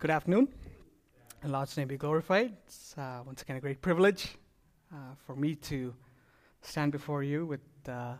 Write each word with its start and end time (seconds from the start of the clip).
Good 0.00 0.08
afternoon. 0.08 0.48
The 1.42 1.48
Lord's 1.50 1.76
name 1.76 1.88
be 1.88 1.98
glorified. 1.98 2.56
It's 2.64 2.96
uh, 2.96 3.20
once 3.26 3.42
again 3.42 3.56
a 3.56 3.60
great 3.60 3.82
privilege 3.82 4.34
uh, 4.90 4.96
for 5.26 5.36
me 5.36 5.54
to 5.56 5.94
stand 6.62 6.90
before 6.90 7.22
you 7.22 7.44
with, 7.44 7.60
uh, 7.86 8.14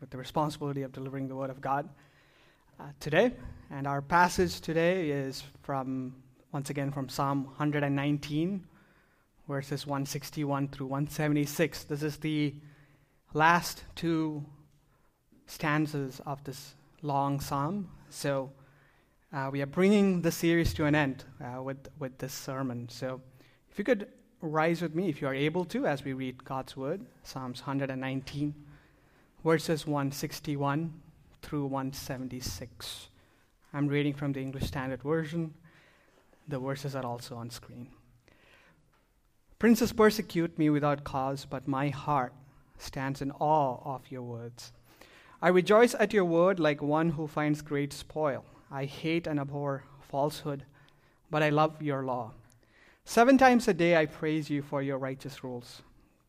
with 0.00 0.10
the 0.10 0.18
responsibility 0.18 0.82
of 0.82 0.90
delivering 0.90 1.28
the 1.28 1.36
Word 1.36 1.50
of 1.50 1.60
God 1.60 1.88
uh, 2.80 2.86
today. 2.98 3.30
And 3.70 3.86
our 3.86 4.02
passage 4.02 4.60
today 4.60 5.10
is 5.10 5.44
from, 5.62 6.16
once 6.50 6.68
again, 6.68 6.90
from 6.90 7.08
Psalm 7.08 7.44
119, 7.44 8.66
verses 9.46 9.86
161 9.86 10.66
through 10.66 10.88
176. 10.88 11.84
This 11.84 12.02
is 12.02 12.16
the 12.16 12.56
last 13.34 13.84
two 13.94 14.44
stanzas 15.46 16.20
of 16.26 16.42
this 16.42 16.74
long 17.02 17.38
psalm. 17.38 17.88
So 18.08 18.50
uh, 19.32 19.48
we 19.52 19.62
are 19.62 19.66
bringing 19.66 20.22
the 20.22 20.32
series 20.32 20.74
to 20.74 20.84
an 20.86 20.94
end 20.94 21.24
uh, 21.40 21.62
with, 21.62 21.88
with 21.98 22.18
this 22.18 22.32
sermon. 22.32 22.88
So 22.88 23.20
if 23.70 23.78
you 23.78 23.84
could 23.84 24.08
rise 24.40 24.82
with 24.82 24.94
me, 24.94 25.08
if 25.08 25.20
you 25.20 25.28
are 25.28 25.34
able 25.34 25.64
to, 25.66 25.86
as 25.86 26.04
we 26.04 26.12
read 26.12 26.44
God's 26.44 26.76
word, 26.76 27.06
Psalms 27.22 27.60
119, 27.60 28.54
verses 29.44 29.86
161 29.86 30.92
through 31.42 31.66
176. 31.66 33.08
I'm 33.72 33.86
reading 33.86 34.14
from 34.14 34.32
the 34.32 34.40
English 34.40 34.64
Standard 34.64 35.02
Version. 35.02 35.54
The 36.48 36.58
verses 36.58 36.96
are 36.96 37.06
also 37.06 37.36
on 37.36 37.50
screen. 37.50 37.88
Princes 39.60 39.92
persecute 39.92 40.58
me 40.58 40.70
without 40.70 41.04
cause, 41.04 41.44
but 41.44 41.68
my 41.68 41.90
heart 41.90 42.32
stands 42.78 43.22
in 43.22 43.30
awe 43.32 43.78
of 43.84 44.10
your 44.10 44.22
words. 44.22 44.72
I 45.40 45.48
rejoice 45.48 45.94
at 45.94 46.12
your 46.12 46.24
word 46.24 46.58
like 46.58 46.82
one 46.82 47.10
who 47.10 47.28
finds 47.28 47.62
great 47.62 47.92
spoil. 47.92 48.44
I 48.70 48.84
hate 48.84 49.26
and 49.26 49.40
abhor 49.40 49.84
falsehood, 50.00 50.64
but 51.30 51.42
I 51.42 51.50
love 51.50 51.82
your 51.82 52.04
law. 52.04 52.32
Seven 53.04 53.36
times 53.36 53.66
a 53.66 53.74
day 53.74 53.96
I 53.96 54.06
praise 54.06 54.48
you 54.48 54.62
for 54.62 54.82
your 54.82 54.98
righteous 54.98 55.42
rules. 55.42 55.82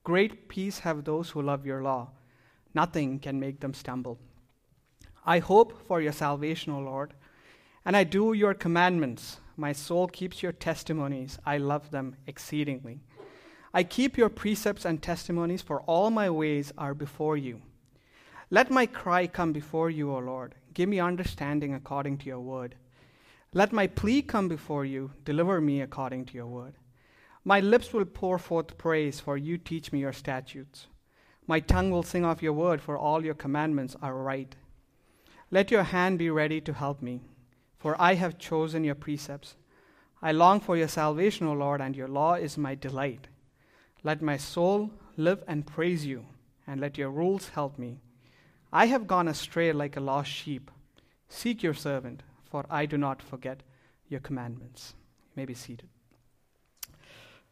Great 0.03 0.49
peace 0.49 0.79
have 0.79 1.03
those 1.03 1.29
who 1.29 1.41
love 1.41 1.66
your 1.66 1.83
law. 1.83 2.09
Nothing 2.73 3.19
can 3.19 3.39
make 3.39 3.59
them 3.59 3.73
stumble. 3.73 4.17
I 5.25 5.39
hope 5.39 5.85
for 5.88 6.01
your 6.01 6.11
salvation, 6.11 6.73
O 6.73 6.79
Lord, 6.79 7.13
and 7.85 7.95
I 7.95 8.03
do 8.03 8.33
your 8.33 8.55
commandments. 8.55 9.39
My 9.55 9.73
soul 9.73 10.07
keeps 10.07 10.41
your 10.41 10.51
testimonies. 10.51 11.38
I 11.45 11.57
love 11.57 11.91
them 11.91 12.16
exceedingly. 12.25 13.01
I 13.73 13.83
keep 13.83 14.17
your 14.17 14.29
precepts 14.29 14.85
and 14.85 15.01
testimonies, 15.01 15.61
for 15.61 15.81
all 15.81 16.09
my 16.09 16.29
ways 16.29 16.73
are 16.77 16.95
before 16.95 17.38
you. 17.38 17.61
Let 18.49 18.71
my 18.71 18.85
cry 18.85 19.27
come 19.27 19.53
before 19.53 19.89
you, 19.89 20.11
O 20.11 20.17
Lord. 20.17 20.55
Give 20.73 20.88
me 20.88 21.00
understanding 21.00 21.73
according 21.73 22.19
to 22.19 22.25
your 22.25 22.39
word. 22.39 22.75
Let 23.53 23.73
my 23.73 23.88
plea 23.88 24.22
come 24.22 24.47
before 24.47 24.86
you. 24.86 25.11
Deliver 25.25 25.59
me 25.59 25.81
according 25.81 26.25
to 26.25 26.33
your 26.33 26.47
word. 26.47 26.75
My 27.44 27.59
lips 27.59 27.91
will 27.91 28.05
pour 28.05 28.38
forth 28.38 28.78
praise, 28.78 29.19
for 29.19 29.36
you 29.36 29.58
teach 29.58 29.91
me 29.91 30.00
your 30.00 30.13
statutes. 30.13 30.88
My 31.47 31.59
tongue 31.59 31.91
will 31.91 32.03
sing 32.03 32.23
of 32.23 32.41
your 32.41 32.53
word, 32.53 32.81
for 32.81 32.97
all 32.97 33.25
your 33.25 33.33
commandments 33.33 33.95
are 34.02 34.16
right. 34.16 34.55
Let 35.50 35.72
your 35.72 35.83
hand 35.83 36.19
be 36.19 36.30
ready 36.30 36.61
to 36.61 36.73
help 36.73 37.02
me, 37.02 37.22
for 37.78 38.00
I 38.00 38.13
have 38.13 38.38
chosen 38.38 38.85
your 38.85 38.95
precepts. 38.95 39.56
I 40.22 40.31
long 40.31 40.59
for 40.61 40.78
your 40.78 40.88
salvation, 40.88 41.47
O 41.47 41.53
Lord, 41.53 41.81
and 41.81 41.95
your 41.95 42.08
law 42.08 42.35
is 42.35 42.58
my 42.58 42.75
delight. 42.75 43.28
Let 44.03 44.22
my 44.22 44.38
soul 44.38 44.91
live 45.17 45.44
and 45.47 45.67
praise 45.67 46.06
you, 46.06 46.25
and 46.66 46.80
let 46.80 46.97
your 46.97 47.09
rules 47.09 47.50
help 47.50 47.78
me. 47.78 48.00
I 48.73 48.86
have 48.86 49.08
gone 49.08 49.27
astray 49.27 49.73
like 49.73 49.97
a 49.97 50.00
lost 50.00 50.31
sheep. 50.31 50.72
Seek 51.27 51.61
your 51.61 51.73
servant, 51.73 52.23
for 52.50 52.66
I 52.69 52.86
do 52.86 52.97
not 52.97 53.22
forget 53.22 53.63
your 54.08 54.22
commandments. 54.22 54.94
You 55.23 55.41
may 55.41 55.45
be 55.45 55.53
seated. 55.53 55.89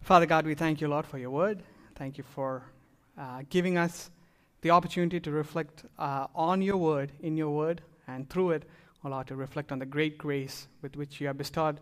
Father 0.01 0.25
God, 0.25 0.45
we 0.45 0.55
thank 0.55 0.79
you, 0.79 0.87
Lord, 0.87 1.05
for 1.05 1.17
your 1.17 1.31
word. 1.31 1.61
Thank 1.95 2.17
you 2.17 2.23
for 2.23 2.63
uh, 3.17 3.41
giving 3.49 3.77
us 3.77 4.11
the 4.61 4.71
opportunity 4.71 5.19
to 5.19 5.31
reflect 5.31 5.83
uh, 5.97 6.27
on 6.33 6.61
your 6.61 6.77
word, 6.77 7.11
in 7.21 7.35
your 7.35 7.51
word, 7.51 7.81
and 8.07 8.29
through 8.29 8.51
it, 8.51 8.63
Lord, 9.03 9.27
to 9.27 9.35
reflect 9.35 9.71
on 9.71 9.79
the 9.79 9.85
great 9.85 10.17
grace 10.17 10.67
with 10.81 10.95
which 10.95 11.19
you 11.19 11.27
have 11.27 11.37
bestowed 11.37 11.79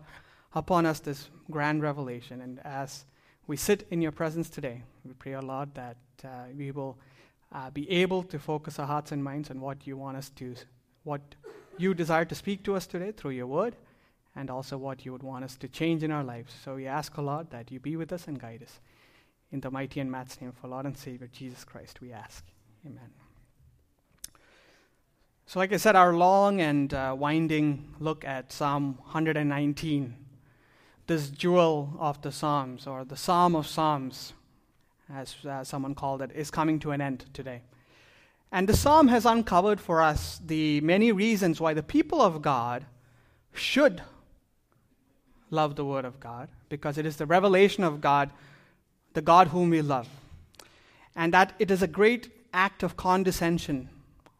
upon 0.54 0.86
us 0.86 1.00
this 1.00 1.30
grand 1.50 1.82
revelation. 1.82 2.40
And 2.40 2.60
as 2.64 3.04
we 3.46 3.56
sit 3.56 3.86
in 3.90 4.02
your 4.02 4.12
presence 4.12 4.48
today, 4.48 4.82
we 5.04 5.12
pray, 5.14 5.34
O 5.34 5.40
Lord, 5.40 5.74
that 5.74 5.96
uh, 6.24 6.28
we 6.56 6.70
will 6.70 6.98
uh, 7.52 7.70
be 7.70 7.90
able 7.90 8.22
to 8.24 8.38
focus 8.38 8.78
our 8.78 8.86
hearts 8.86 9.12
and 9.12 9.22
minds 9.22 9.50
on 9.50 9.60
what 9.60 9.86
you 9.86 9.96
want 9.96 10.16
us 10.16 10.30
to, 10.30 10.54
what 11.04 11.20
you 11.76 11.94
desire 11.94 12.24
to 12.24 12.34
speak 12.34 12.62
to 12.64 12.74
us 12.74 12.86
today 12.86 13.12
through 13.12 13.30
your 13.30 13.46
word, 13.46 13.76
and 14.36 14.50
also 14.50 14.76
what 14.76 15.04
you 15.04 15.12
would 15.12 15.22
want 15.22 15.44
us 15.44 15.56
to 15.56 15.68
change 15.68 16.02
in 16.02 16.10
our 16.10 16.24
lives. 16.24 16.54
So 16.64 16.74
we 16.74 16.86
ask, 16.86 17.16
a 17.16 17.22
Lord, 17.22 17.50
that 17.50 17.70
you 17.70 17.80
be 17.80 17.96
with 17.96 18.12
us 18.12 18.28
and 18.28 18.38
guide 18.38 18.62
us. 18.62 18.80
In 19.50 19.60
the 19.60 19.70
mighty 19.70 20.00
and 20.00 20.10
matched 20.10 20.42
name 20.42 20.52
for 20.52 20.68
Lord 20.68 20.84
and 20.84 20.96
Savior 20.96 21.28
Jesus 21.32 21.64
Christ, 21.64 22.00
we 22.02 22.12
ask. 22.12 22.44
Amen. 22.86 23.10
So, 25.46 25.58
like 25.58 25.72
I 25.72 25.78
said, 25.78 25.96
our 25.96 26.12
long 26.12 26.60
and 26.60 26.92
uh, 26.92 27.16
winding 27.18 27.94
look 27.98 28.22
at 28.26 28.52
Psalm 28.52 28.98
119, 29.00 30.14
this 31.06 31.30
jewel 31.30 31.96
of 31.98 32.20
the 32.20 32.30
Psalms, 32.30 32.86
or 32.86 33.06
the 33.06 33.16
Psalm 33.16 33.56
of 33.56 33.66
Psalms, 33.66 34.34
as 35.14 35.34
uh, 35.46 35.64
someone 35.64 35.94
called 35.94 36.22
it, 36.22 36.30
is 36.34 36.50
coming 36.50 36.78
to 36.80 36.90
an 36.90 37.00
end 37.00 37.24
today. 37.32 37.62
And 38.50 38.68
the 38.68 38.76
psalm 38.76 39.08
has 39.08 39.26
uncovered 39.26 39.80
for 39.80 40.00
us 40.00 40.40
the 40.44 40.80
many 40.80 41.12
reasons 41.12 41.60
why 41.60 41.74
the 41.74 41.82
people 41.82 42.22
of 42.22 42.40
God 42.42 42.86
should 43.52 44.02
love 45.50 45.76
the 45.76 45.84
Word 45.84 46.04
of 46.04 46.20
God, 46.20 46.48
because 46.68 46.98
it 46.98 47.06
is 47.06 47.16
the 47.16 47.26
revelation 47.26 47.84
of 47.84 48.00
God, 48.00 48.30
the 49.14 49.22
God 49.22 49.48
whom 49.48 49.70
we 49.70 49.82
love. 49.82 50.08
And 51.16 51.32
that 51.32 51.54
it 51.58 51.70
is 51.70 51.82
a 51.82 51.86
great 51.86 52.30
act 52.52 52.82
of 52.82 52.96
condescension 52.96 53.88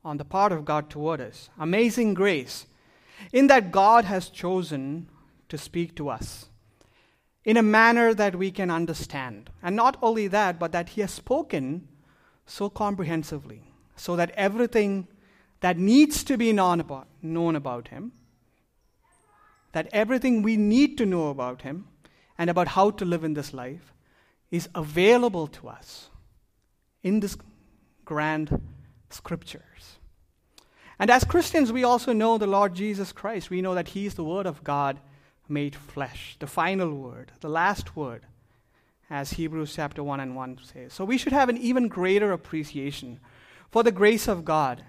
on 0.05 0.17
the 0.17 0.25
part 0.25 0.53
of 0.53 0.65
God 0.65 0.89
toward 0.89 1.21
us. 1.21 1.51
Amazing 1.59 2.15
grace, 2.15 2.67
in 3.33 3.47
that 3.49 3.73
God 3.73 4.05
has 4.05 4.29
chosen 4.29 5.09
to 5.49 5.59
speak 5.59 5.95
to 5.97 6.09
us 6.09 6.49
in 7.49 7.57
a 7.57 7.63
manner 7.63 8.13
that 8.13 8.37
we 8.37 8.51
can 8.51 8.71
understand. 8.71 9.49
And 9.63 9.75
not 9.75 9.97
only 10.03 10.29
that, 10.29 10.59
but 10.59 10.71
that 10.73 10.91
He 10.91 11.01
has 11.01 11.11
spoken 11.11 11.89
so 12.45 12.69
comprehensively, 12.69 13.63
so 13.97 14.17
that 14.17 14.33
everything 14.33 15.09
that 15.61 15.79
needs 15.79 16.23
to 16.25 16.37
be 16.37 16.53
known 16.53 16.79
about, 16.79 17.07
known 17.23 17.57
about 17.57 17.89
Him, 17.89 18.13
that 19.73 19.89
everything 19.93 20.43
we 20.43 20.59
need 20.59 20.99
to 20.99 21.07
know 21.07 21.31
about 21.31 21.63
Him 21.63 21.87
and 22.37 22.51
about 22.51 22.69
how 22.69 22.91
to 22.91 23.07
live 23.07 23.25
in 23.25 23.33
this 23.33 23.55
life 23.55 23.95
is 24.51 24.69
available 24.75 25.47
to 25.47 25.69
us 25.69 26.11
in 27.03 27.21
this 27.21 27.35
grand 28.05 28.61
scriptures. 29.09 29.97
And 30.99 31.11
as 31.11 31.25
Christians, 31.25 31.73
we 31.73 31.83
also 31.83 32.13
know 32.13 32.37
the 32.37 32.47
Lord 32.47 32.75
Jesus 32.75 33.11
Christ. 33.11 33.49
We 33.49 33.63
know 33.63 33.75
that 33.75 33.89
He 33.89 34.05
is 34.05 34.17
the 34.17 34.25
Word 34.25 34.45
of 34.45 34.63
God 34.63 35.01
made 35.49 35.75
flesh, 35.75 36.37
the 36.39 36.47
final 36.47 36.93
word, 36.95 37.33
the 37.41 37.49
last 37.49 37.97
word, 37.97 38.23
as 39.11 39.33
Hebrews 39.33 39.75
chapter 39.75 40.03
1 40.03 40.21
and 40.21 40.37
1 40.37 40.59
says. 40.63 40.93
So 40.93 41.05
we 41.05 41.19
should 41.19 41.33
have 41.33 41.49
an 41.49 41.57
even 41.57 41.89
greater 41.89 42.33
appreciation 42.33 43.21
for 43.71 43.83
the 43.83 43.93
grace 43.93 44.29
of 44.29 44.45
God 44.45 44.85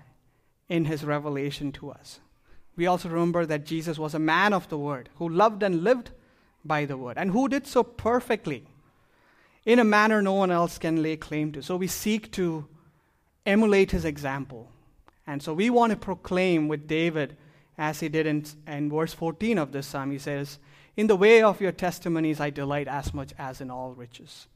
in 0.67 0.85
his 0.85 1.03
revelation 1.03 1.71
to 1.73 1.91
us. 1.91 2.19
We 2.75 2.87
also 2.87 3.09
remember 3.09 3.45
that 3.45 3.65
Jesus 3.65 3.97
was 3.97 4.13
a 4.13 4.19
man 4.19 4.53
of 4.53 4.69
the 4.69 4.77
word 4.77 5.09
who 5.15 5.27
loved 5.27 5.63
and 5.63 5.83
lived 5.83 6.11
by 6.63 6.85
the 6.85 6.97
word 6.97 7.17
and 7.17 7.31
who 7.31 7.47
did 7.49 7.67
so 7.67 7.83
perfectly 7.83 8.65
in 9.65 9.79
a 9.79 9.83
manner 9.83 10.21
no 10.21 10.33
one 10.33 10.51
else 10.51 10.77
can 10.77 11.03
lay 11.03 11.17
claim 11.17 11.51
to. 11.51 11.61
So 11.61 11.75
we 11.75 11.87
seek 11.87 12.31
to 12.33 12.67
emulate 13.45 13.91
his 13.91 14.05
example. 14.05 14.71
And 15.27 15.43
so 15.43 15.53
we 15.53 15.69
want 15.69 15.91
to 15.91 15.97
proclaim 15.97 16.67
with 16.67 16.87
David 16.87 17.37
as 17.79 18.01
he 18.01 18.09
did 18.09 18.27
in, 18.27 18.45
in 18.67 18.91
verse 18.91 19.13
14 19.13 19.57
of 19.57 19.71
this 19.71 19.87
psalm. 19.87 20.11
He 20.11 20.19
says, 20.19 20.59
In 20.97 21.07
the 21.07 21.15
way 21.15 21.41
of 21.41 21.61
your 21.61 21.71
testimonies 21.71 22.39
I 22.39 22.49
delight 22.49 22.89
as 22.89 23.13
much 23.13 23.33
as 23.39 23.61
in 23.61 23.71
all 23.71 23.93
riches. 23.93 24.47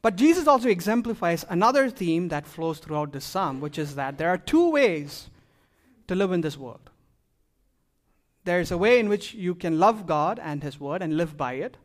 But 0.00 0.16
Jesus 0.16 0.46
also 0.46 0.68
exemplifies 0.68 1.44
another 1.48 1.88
theme 1.90 2.28
that 2.28 2.46
flows 2.46 2.78
throughout 2.78 3.12
this 3.12 3.24
psalm, 3.24 3.60
which 3.60 3.78
is 3.78 3.94
that 3.94 4.18
there 4.18 4.30
are 4.30 4.38
two 4.38 4.70
ways 4.70 5.28
to 6.08 6.14
live 6.14 6.32
in 6.32 6.40
this 6.40 6.56
world. 6.56 6.90
There's 8.44 8.70
a 8.70 8.78
way 8.78 8.98
in 8.98 9.08
which 9.08 9.34
you 9.34 9.54
can 9.54 9.78
love 9.78 10.06
God 10.06 10.38
and 10.42 10.62
His 10.62 10.80
Word 10.80 11.02
and 11.02 11.16
live 11.16 11.36
by 11.36 11.54
it. 11.54 11.76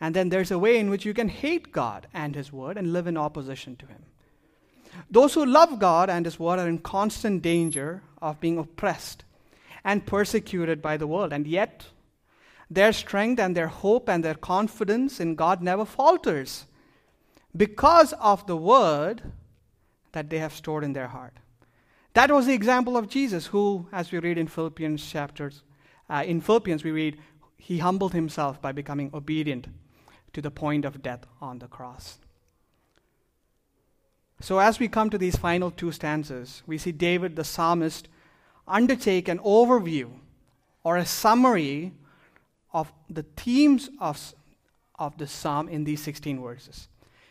And 0.00 0.14
then 0.14 0.28
there's 0.28 0.50
a 0.50 0.58
way 0.58 0.78
in 0.78 0.90
which 0.90 1.04
you 1.04 1.14
can 1.14 1.28
hate 1.28 1.72
God 1.72 2.06
and 2.12 2.34
His 2.34 2.52
Word 2.52 2.76
and 2.76 2.92
live 2.92 3.06
in 3.06 3.16
opposition 3.16 3.76
to 3.76 3.86
Him. 3.86 4.04
Those 5.10 5.34
who 5.34 5.44
love 5.44 5.78
God 5.78 6.10
and 6.10 6.24
His 6.24 6.38
Word 6.38 6.58
are 6.58 6.68
in 6.68 6.78
constant 6.78 7.42
danger 7.42 8.02
of 8.20 8.40
being 8.40 8.58
oppressed 8.58 9.24
and 9.84 10.06
persecuted 10.06 10.80
by 10.80 10.96
the 10.96 11.06
world. 11.06 11.32
And 11.32 11.46
yet, 11.46 11.86
their 12.70 12.92
strength 12.92 13.38
and 13.38 13.56
their 13.56 13.68
hope 13.68 14.08
and 14.08 14.24
their 14.24 14.34
confidence 14.34 15.20
in 15.20 15.34
God 15.34 15.62
never 15.62 15.84
falters 15.84 16.66
because 17.56 18.12
of 18.14 18.46
the 18.46 18.56
Word 18.56 19.22
that 20.12 20.30
they 20.30 20.38
have 20.38 20.54
stored 20.54 20.84
in 20.84 20.92
their 20.92 21.08
heart. 21.08 21.34
That 22.14 22.30
was 22.30 22.46
the 22.46 22.54
example 22.54 22.96
of 22.96 23.08
Jesus, 23.08 23.46
who, 23.46 23.88
as 23.92 24.12
we 24.12 24.18
read 24.18 24.38
in 24.38 24.46
Philippians 24.48 25.04
chapters, 25.04 25.62
Uh, 26.06 26.22
in 26.26 26.40
Philippians, 26.40 26.84
we 26.84 26.90
read, 26.90 27.16
He 27.56 27.78
humbled 27.78 28.12
himself 28.12 28.60
by 28.60 28.72
becoming 28.72 29.10
obedient 29.14 29.68
to 30.34 30.42
the 30.42 30.50
point 30.50 30.84
of 30.84 31.00
death 31.00 31.24
on 31.40 31.60
the 31.60 31.66
cross. 31.66 32.18
So, 34.44 34.58
as 34.58 34.78
we 34.78 34.88
come 34.88 35.08
to 35.08 35.16
these 35.16 35.36
final 35.36 35.70
two 35.70 35.90
stanzas, 35.90 36.62
we 36.66 36.76
see 36.76 36.92
David 36.92 37.34
the 37.34 37.44
psalmist 37.44 38.08
undertake 38.68 39.26
an 39.26 39.38
overview 39.38 40.10
or 40.82 40.98
a 40.98 41.06
summary 41.06 41.92
of 42.70 42.92
the 43.08 43.22
themes 43.22 43.88
of, 43.98 44.34
of 44.98 45.16
the 45.16 45.26
psalm 45.26 45.66
in 45.70 45.84
these 45.84 46.02
16 46.02 46.42
verses 46.42 46.88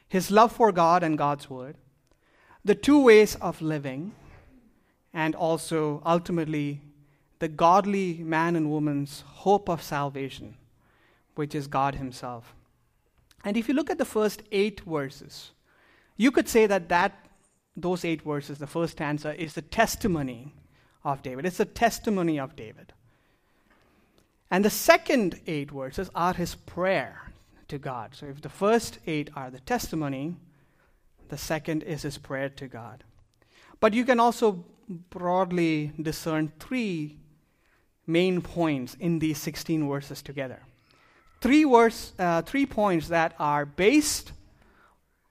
his 0.07 0.31
love 0.31 0.51
for 0.51 0.71
God 0.71 1.03
and 1.03 1.15
God's 1.15 1.51
word, 1.51 1.75
the 2.65 2.73
two 2.73 2.99
ways 3.03 3.35
of 3.35 3.61
living, 3.61 4.13
and 5.13 5.35
also 5.35 6.01
ultimately 6.03 6.81
the 7.37 7.47
godly 7.47 8.23
man 8.23 8.55
and 8.55 8.71
woman's 8.71 9.23
hope 9.27 9.69
of 9.69 9.83
salvation, 9.83 10.55
which 11.35 11.53
is 11.53 11.67
God 11.67 11.93
Himself. 11.93 12.55
And 13.43 13.55
if 13.55 13.67
you 13.67 13.75
look 13.75 13.91
at 13.91 13.99
the 13.99 14.13
first 14.17 14.41
eight 14.51 14.81
verses, 14.81 15.51
you 16.17 16.31
could 16.31 16.47
say 16.47 16.65
that, 16.67 16.89
that 16.89 17.13
those 17.75 18.05
eight 18.05 18.21
verses, 18.21 18.57
the 18.57 18.67
first 18.67 18.93
stanza, 18.93 19.39
is 19.41 19.53
the 19.53 19.61
testimony 19.61 20.53
of 21.03 21.21
David. 21.21 21.45
It's 21.45 21.59
a 21.59 21.65
testimony 21.65 22.39
of 22.39 22.55
David. 22.55 22.93
And 24.51 24.63
the 24.63 24.69
second 24.69 25.41
eight 25.47 25.71
verses 25.71 26.09
are 26.13 26.33
his 26.33 26.55
prayer 26.55 27.31
to 27.67 27.77
God. 27.77 28.13
So 28.13 28.27
if 28.27 28.41
the 28.41 28.49
first 28.49 28.99
eight 29.07 29.29
are 29.35 29.49
the 29.49 29.59
testimony, 29.61 30.35
the 31.29 31.37
second 31.37 31.83
is 31.83 32.03
his 32.03 32.17
prayer 32.17 32.49
to 32.49 32.67
God. 32.67 33.03
But 33.79 33.93
you 33.93 34.05
can 34.05 34.19
also 34.19 34.63
broadly 35.09 35.91
discern 35.99 36.51
three 36.59 37.17
main 38.05 38.41
points 38.41 38.95
in 38.99 39.19
these 39.19 39.39
16 39.39 39.87
verses 39.87 40.21
together. 40.21 40.61
Three, 41.41 41.63
verse, 41.63 42.13
uh, 42.19 42.41
three 42.43 42.65
points 42.65 43.07
that 43.07 43.33
are 43.39 43.65
based 43.65 44.31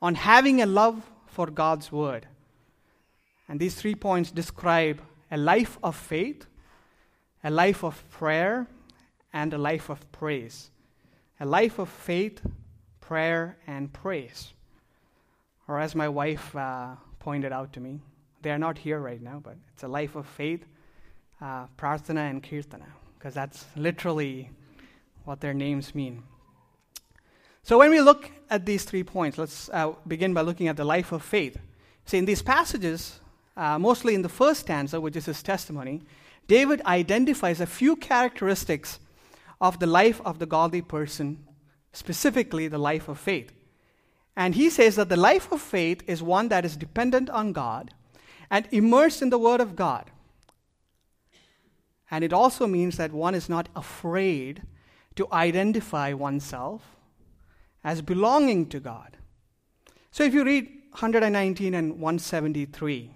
on 0.03 0.17
having 0.17 0.61
a 0.61 0.67
love 0.67 1.11
for 1.27 1.47
God's 1.47 1.91
word. 1.91 2.27
And 3.49 3.59
these 3.59 3.77
three 3.77 3.95
points 3.95 4.31
describe 4.31 5.01
a 5.31 5.39
life 5.39 5.79
of 5.83 5.97
faith, 5.97 6.47
a 7.43 7.51
life 7.51 7.83
of 7.83 8.03
prayer, 8.11 8.67
and 9.33 9.55
a 9.55 9.59
life 9.59 9.89
of 9.89 10.13
praise 10.13 10.73
a 11.41 11.47
life 11.47 11.81
of 11.81 11.89
faith, 11.89 12.41
prayer, 13.01 13.57
and 13.67 13.93
praise. 13.93 14.53
Or 15.67 15.81
as 15.81 15.97
my 15.97 16.09
wife 16.09 16.55
uh, 16.55 16.95
pointed 17.19 17.53
out 17.53 17.73
to 17.73 17.81
me, 17.81 17.99
they 18.43 18.53
are 18.53 18.59
not 18.59 18.79
here 18.79 19.01
right 19.01 19.21
now, 19.21 19.41
but 19.43 19.57
it's 19.75 19.83
a 19.83 19.89
life 19.89 20.15
of 20.15 20.25
faith, 20.25 20.65
uh, 21.41 21.67
prarthana, 21.77 22.31
and 22.31 22.45
kirtana, 22.45 22.87
because 23.19 23.35
that's 23.35 23.67
literally 23.75 24.51
what 25.25 25.41
their 25.41 25.53
names 25.53 25.97
mean. 25.97 26.23
So 27.65 27.79
when 27.79 27.91
we 27.91 28.01
look 28.01 28.31
at 28.51 28.67
these 28.67 28.85
three 28.85 29.05
points, 29.05 29.39
let's 29.39 29.69
uh, 29.71 29.93
begin 30.07 30.35
by 30.35 30.41
looking 30.41 30.67
at 30.67 30.77
the 30.77 30.85
life 30.85 31.13
of 31.13 31.23
faith. 31.23 31.57
See, 32.07 32.19
in 32.19 32.25
these 32.25 32.43
passages, 32.43 33.21
uh, 33.57 33.79
mostly 33.79 34.15
in 34.15 34.23
the 34.23 34.29
first 34.29 34.63
stanza, 34.63 35.01
which 35.01 35.15
is 35.15 35.27
his 35.27 35.43
testimony, 35.43 36.03
David 36.49 36.83
identifies 36.83 37.61
a 37.61 37.67
few 37.67 37.95
characteristics 37.95 38.99
of 39.61 39.79
the 39.79 39.87
life 39.87 40.21
of 40.25 40.41
the 40.41 40.47
godly 40.47 40.83
person, 40.83 41.47
specifically 41.93 42.67
the 42.67 42.79
life 42.79 43.09
of 43.09 43.19
faith. 43.19 43.53
And 44.37 44.57
he 44.57 44.69
says 44.69 44.97
that 44.97 45.09
the 45.09 45.17
life 45.17 45.53
of 45.53 45.61
faith 45.61 46.03
is 46.09 46.21
one 46.21 46.49
that 46.49 46.65
is 46.65 46.77
dependent 46.77 47.31
on 47.31 47.53
God 47.53 47.95
and 48.51 48.67
immersed 48.73 49.23
in 49.23 49.31
the 49.31 49.39
Word 49.39 49.61
of 49.61 49.77
God. 49.77 50.11
And 52.11 52.25
it 52.25 52.33
also 52.33 52.67
means 52.67 52.97
that 52.97 53.13
one 53.13 53.37
is 53.37 53.49
not 53.49 53.69
afraid 53.77 54.63
to 55.15 55.29
identify 55.33 56.13
oneself 56.13 56.83
as 57.85 58.03
belonging 58.03 58.67
to 58.67 58.81
God. 58.81 59.17
So 60.11 60.25
if 60.25 60.35
you 60.35 60.45
read 60.45 60.65
119 60.91 61.75
and 61.75 61.93
173, 61.93 63.11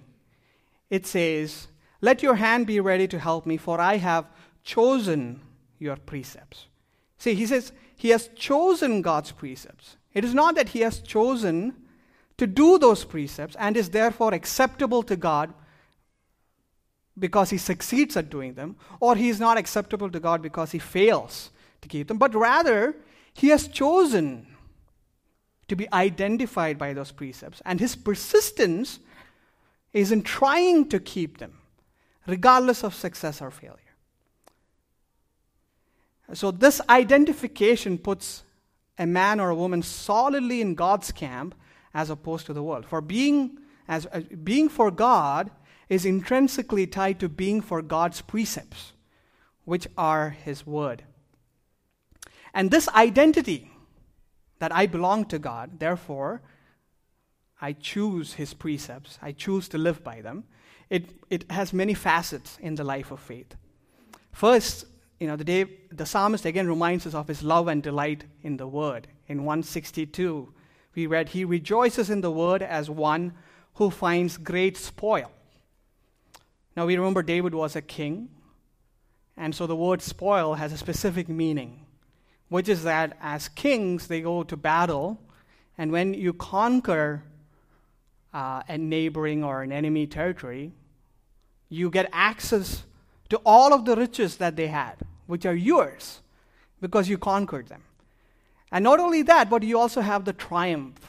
it 0.90 1.06
says, 1.06 1.68
Let 2.00 2.22
your 2.22 2.36
hand 2.36 2.66
be 2.66 2.80
ready 2.80 3.06
to 3.08 3.18
help 3.18 3.46
me, 3.46 3.56
for 3.56 3.80
I 3.80 3.96
have 3.96 4.26
chosen 4.62 5.40
your 5.78 5.96
precepts. 5.96 6.66
See, 7.18 7.34
he 7.34 7.46
says 7.46 7.72
he 7.96 8.10
has 8.10 8.28
chosen 8.34 9.02
God's 9.02 9.32
precepts. 9.32 9.96
It 10.12 10.24
is 10.24 10.34
not 10.34 10.54
that 10.54 10.70
he 10.70 10.80
has 10.80 11.00
chosen 11.00 11.74
to 12.38 12.46
do 12.46 12.78
those 12.78 13.04
precepts 13.04 13.56
and 13.58 13.76
is 13.76 13.90
therefore 13.90 14.34
acceptable 14.34 15.02
to 15.04 15.16
God 15.16 15.52
because 17.18 17.50
he 17.50 17.58
succeeds 17.58 18.16
at 18.16 18.28
doing 18.28 18.54
them, 18.54 18.76
or 19.00 19.16
he 19.16 19.28
is 19.28 19.40
not 19.40 19.56
acceptable 19.56 20.10
to 20.10 20.20
God 20.20 20.42
because 20.42 20.72
he 20.72 20.78
fails 20.78 21.50
to 21.80 21.88
keep 21.88 22.08
them, 22.08 22.18
but 22.18 22.34
rather 22.34 22.94
he 23.32 23.48
has 23.48 23.68
chosen 23.68 24.46
to 25.68 25.76
be 25.76 25.92
identified 25.92 26.78
by 26.78 26.92
those 26.92 27.12
precepts, 27.12 27.60
and 27.64 27.80
his 27.80 27.96
persistence 27.96 29.00
is 29.92 30.12
in 30.12 30.22
trying 30.22 30.88
to 30.88 31.00
keep 31.00 31.38
them, 31.38 31.58
regardless 32.26 32.84
of 32.84 32.94
success 32.94 33.40
or 33.40 33.50
failure. 33.50 33.80
So, 36.32 36.50
this 36.50 36.80
identification 36.88 37.98
puts 37.98 38.42
a 38.98 39.06
man 39.06 39.40
or 39.40 39.50
a 39.50 39.54
woman 39.54 39.82
solidly 39.82 40.60
in 40.60 40.74
God's 40.74 41.12
camp 41.12 41.54
as 41.94 42.10
opposed 42.10 42.46
to 42.46 42.52
the 42.52 42.62
world. 42.62 42.84
For 42.86 43.00
being, 43.00 43.58
as, 43.88 44.06
uh, 44.12 44.20
being 44.42 44.68
for 44.68 44.90
God 44.90 45.50
is 45.88 46.04
intrinsically 46.04 46.86
tied 46.86 47.20
to 47.20 47.28
being 47.28 47.60
for 47.60 47.80
God's 47.80 48.20
precepts, 48.20 48.92
which 49.64 49.86
are 49.96 50.30
His 50.30 50.66
Word. 50.66 51.04
And 52.52 52.70
this 52.70 52.88
identity 52.88 53.70
that 54.58 54.74
I 54.74 54.86
belong 54.86 55.26
to 55.26 55.38
God, 55.38 55.78
therefore, 55.78 56.42
I 57.60 57.72
choose 57.72 58.34
His 58.34 58.54
precepts, 58.54 59.18
I 59.22 59.32
choose 59.32 59.68
to 59.68 59.78
live 59.78 60.04
by 60.04 60.20
them, 60.20 60.44
it, 60.90 61.10
it 61.30 61.50
has 61.50 61.72
many 61.72 61.94
facets 61.94 62.58
in 62.60 62.74
the 62.74 62.84
life 62.84 63.10
of 63.10 63.20
faith. 63.20 63.56
First, 64.32 64.86
you 65.18 65.26
know, 65.26 65.36
the, 65.36 65.44
day, 65.44 65.64
the 65.90 66.06
psalmist 66.06 66.44
again 66.44 66.68
reminds 66.68 67.06
us 67.06 67.14
of 67.14 67.26
his 67.26 67.42
love 67.42 67.68
and 67.68 67.82
delight 67.82 68.24
in 68.42 68.56
the 68.58 68.66
word. 68.66 69.08
In 69.28 69.44
162, 69.44 70.52
we 70.94 71.06
read, 71.06 71.30
He 71.30 71.44
rejoices 71.44 72.10
in 72.10 72.20
the 72.20 72.30
word 72.30 72.62
as 72.62 72.90
one 72.90 73.32
who 73.74 73.90
finds 73.90 74.36
great 74.36 74.76
spoil. 74.76 75.30
Now, 76.76 76.86
we 76.86 76.96
remember 76.96 77.22
David 77.22 77.54
was 77.54 77.76
a 77.76 77.82
king, 77.82 78.28
and 79.36 79.54
so 79.54 79.66
the 79.66 79.76
word 79.76 80.02
spoil 80.02 80.54
has 80.54 80.72
a 80.72 80.78
specific 80.78 81.28
meaning, 81.28 81.85
which 82.48 82.68
is 82.68 82.84
that 82.84 83.16
as 83.20 83.48
kings, 83.48 84.06
they 84.06 84.20
go 84.20 84.42
to 84.42 84.56
battle, 84.56 85.20
and 85.78 85.92
when 85.92 86.14
you 86.14 86.32
conquer 86.32 87.22
uh, 88.32 88.62
a 88.68 88.78
neighboring 88.78 89.42
or 89.44 89.62
an 89.62 89.72
enemy 89.72 90.06
territory, 90.06 90.72
you 91.68 91.90
get 91.90 92.08
access 92.12 92.84
to 93.28 93.40
all 93.44 93.72
of 93.72 93.84
the 93.84 93.96
riches 93.96 94.36
that 94.36 94.56
they 94.56 94.68
had, 94.68 94.96
which 95.26 95.44
are 95.44 95.54
yours 95.54 96.20
because 96.80 97.08
you 97.08 97.18
conquered 97.18 97.68
them. 97.68 97.82
And 98.70 98.84
not 98.84 99.00
only 99.00 99.22
that, 99.22 99.48
but 99.50 99.62
you 99.62 99.78
also 99.78 100.00
have 100.00 100.24
the 100.24 100.32
triumph 100.32 101.00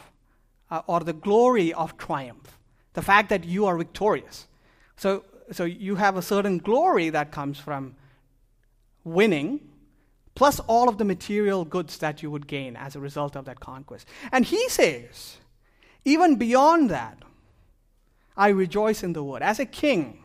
uh, 0.71 0.81
or 0.87 1.01
the 1.01 1.13
glory 1.13 1.73
of 1.73 1.97
triumph, 1.97 2.57
the 2.93 3.01
fact 3.01 3.29
that 3.29 3.43
you 3.43 3.65
are 3.65 3.77
victorious. 3.77 4.47
So, 4.95 5.23
so 5.51 5.65
you 5.65 5.95
have 5.95 6.17
a 6.17 6.21
certain 6.21 6.57
glory 6.57 7.09
that 7.09 7.31
comes 7.31 7.59
from 7.59 7.95
winning, 9.03 9.59
plus 10.37 10.59
all 10.67 10.87
of 10.87 10.99
the 10.99 11.03
material 11.03 11.65
goods 11.65 11.97
that 11.97 12.21
you 12.21 12.29
would 12.29 12.45
gain 12.45 12.75
as 12.75 12.95
a 12.95 12.99
result 12.99 13.35
of 13.35 13.45
that 13.45 13.59
conquest. 13.59 14.07
And 14.31 14.45
he 14.45 14.69
says, 14.69 15.37
even 16.05 16.35
beyond 16.35 16.91
that, 16.91 17.17
I 18.37 18.49
rejoice 18.49 19.01
in 19.01 19.13
the 19.13 19.23
word. 19.23 19.41
As 19.41 19.59
a 19.59 19.65
king, 19.65 20.23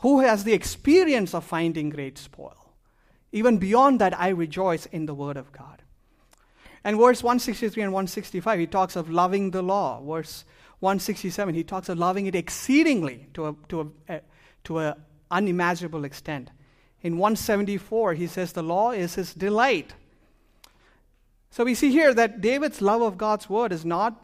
who 0.00 0.20
has 0.20 0.44
the 0.44 0.52
experience 0.52 1.34
of 1.34 1.42
finding 1.42 1.88
great 1.88 2.18
spoil. 2.18 2.74
Even 3.32 3.56
beyond 3.56 3.98
that, 4.00 4.18
I 4.18 4.28
rejoice 4.28 4.84
in 4.84 5.06
the 5.06 5.14
Word 5.14 5.38
of 5.38 5.52
God. 5.52 5.82
And 6.84 6.98
verse 6.98 7.22
163 7.22 7.82
and 7.82 7.92
165, 7.92 8.60
he 8.60 8.66
talks 8.66 8.94
of 8.94 9.10
loving 9.10 9.50
the 9.52 9.62
law. 9.62 10.02
Verse 10.02 10.44
167, 10.80 11.54
he 11.54 11.64
talks 11.64 11.88
of 11.88 11.98
loving 11.98 12.26
it 12.26 12.34
exceedingly 12.34 13.28
to 13.34 13.46
a, 13.46 13.54
to 13.68 13.80
a, 13.80 14.12
eh, 14.12 14.16
a 14.16 14.20
to 14.64 14.78
an 14.78 14.94
unimaginable 15.30 16.04
extent. 16.04 16.50
In 17.02 17.18
174, 17.18 18.14
he 18.14 18.26
says 18.26 18.52
the 18.52 18.62
law 18.62 18.90
is 18.90 19.14
his 19.14 19.34
delight. 19.34 19.92
So 21.50 21.64
we 21.64 21.74
see 21.74 21.90
here 21.90 22.12
that 22.14 22.40
David's 22.40 22.82
love 22.82 23.02
of 23.02 23.16
God's 23.16 23.48
word 23.48 23.72
is 23.72 23.84
not 23.84 24.14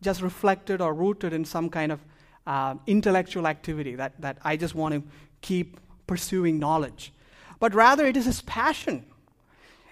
just 0.00 0.22
reflected 0.22 0.80
or 0.80 0.94
rooted 0.94 1.32
in 1.32 1.44
some 1.44 1.68
kind 1.68 1.92
of 1.92 2.00
uh, 2.46 2.74
intellectual 2.86 3.46
activity 3.46 3.94
that, 3.96 4.20
that 4.20 4.38
I 4.42 4.56
just 4.56 4.74
want 4.74 4.94
to 4.94 5.02
keep 5.40 5.78
pursuing 6.06 6.58
knowledge, 6.58 7.12
but 7.58 7.74
rather 7.74 8.06
it 8.06 8.16
is 8.16 8.26
his 8.26 8.40
passion. 8.42 9.04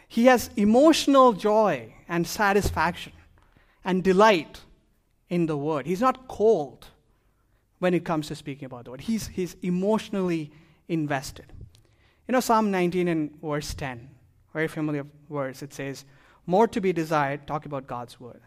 He 0.09 0.27
has 0.27 0.51
emotional 0.57 1.33
joy 1.33 1.93
and 2.09 2.27
satisfaction 2.27 3.13
and 3.85 4.03
delight 4.05 4.61
in 5.29 5.47
the 5.47 5.57
word. 5.57 5.87
He's 5.87 6.01
not 6.01 6.29
cold 6.29 6.87
when 7.79 7.95
it 7.95 8.05
comes 8.05 8.29
to 8.29 8.35
speaking 8.35 8.67
about 8.67 8.85
the 8.85 8.93
word, 8.93 9.03
he's, 9.03 9.27
he's 9.29 9.57
emotionally 9.63 10.51
invested. 10.89 11.53
You 12.27 12.33
know, 12.33 12.41
Psalm 12.41 12.71
19 12.71 13.09
and 13.09 13.41
verse 13.43 13.75
10, 13.75 14.09
very 14.53 14.69
familiar 14.69 15.07
verse. 15.29 15.63
It 15.63 15.75
says, 15.75 16.05
More 16.47 16.67
to 16.69 16.81
be 16.81 16.93
desired, 16.93 17.47
talk 17.47 17.67
about 17.67 17.87
God's 17.87 18.19
word. 18.19 18.41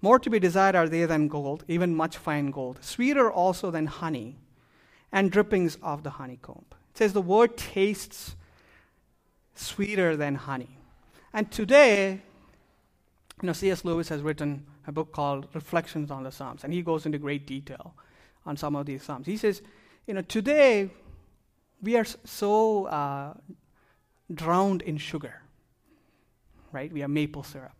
More 0.00 0.18
to 0.18 0.30
be 0.30 0.38
desired 0.38 0.76
are 0.76 0.88
they 0.88 1.04
than 1.06 1.28
gold, 1.28 1.64
even 1.66 1.94
much 1.94 2.16
fine 2.16 2.50
gold, 2.50 2.78
sweeter 2.82 3.30
also 3.32 3.70
than 3.70 3.86
honey, 3.86 4.36
and 5.10 5.32
drippings 5.32 5.78
of 5.82 6.02
the 6.02 6.10
honeycomb. 6.10 6.64
It 6.92 6.98
says 6.98 7.12
the 7.12 7.22
word 7.22 7.56
tastes 7.56 8.36
sweeter 9.54 10.16
than 10.16 10.34
honey. 10.34 10.78
And 11.32 11.50
today, 11.50 12.20
you 13.42 13.46
know, 13.46 13.52
C.S. 13.52 13.84
Lewis 13.84 14.08
has 14.10 14.22
written 14.22 14.66
a 14.86 14.92
book 14.92 15.12
called 15.12 15.48
Reflections 15.54 16.10
on 16.10 16.22
the 16.22 16.30
Psalms, 16.30 16.62
and 16.62 16.72
he 16.72 16.82
goes 16.82 17.06
into 17.06 17.18
great 17.18 17.46
detail 17.46 17.94
on 18.46 18.56
some 18.56 18.76
of 18.76 18.86
these 18.86 19.02
Psalms. 19.02 19.26
He 19.26 19.36
says, 19.36 19.62
you 20.06 20.14
know, 20.14 20.22
today 20.22 20.90
we 21.82 21.96
are 21.96 22.04
so 22.24 22.86
uh, 22.86 23.34
drowned 24.32 24.82
in 24.82 24.98
sugar, 24.98 25.42
right? 26.72 26.92
We 26.92 27.00
have 27.00 27.10
maple 27.10 27.42
syrup, 27.42 27.76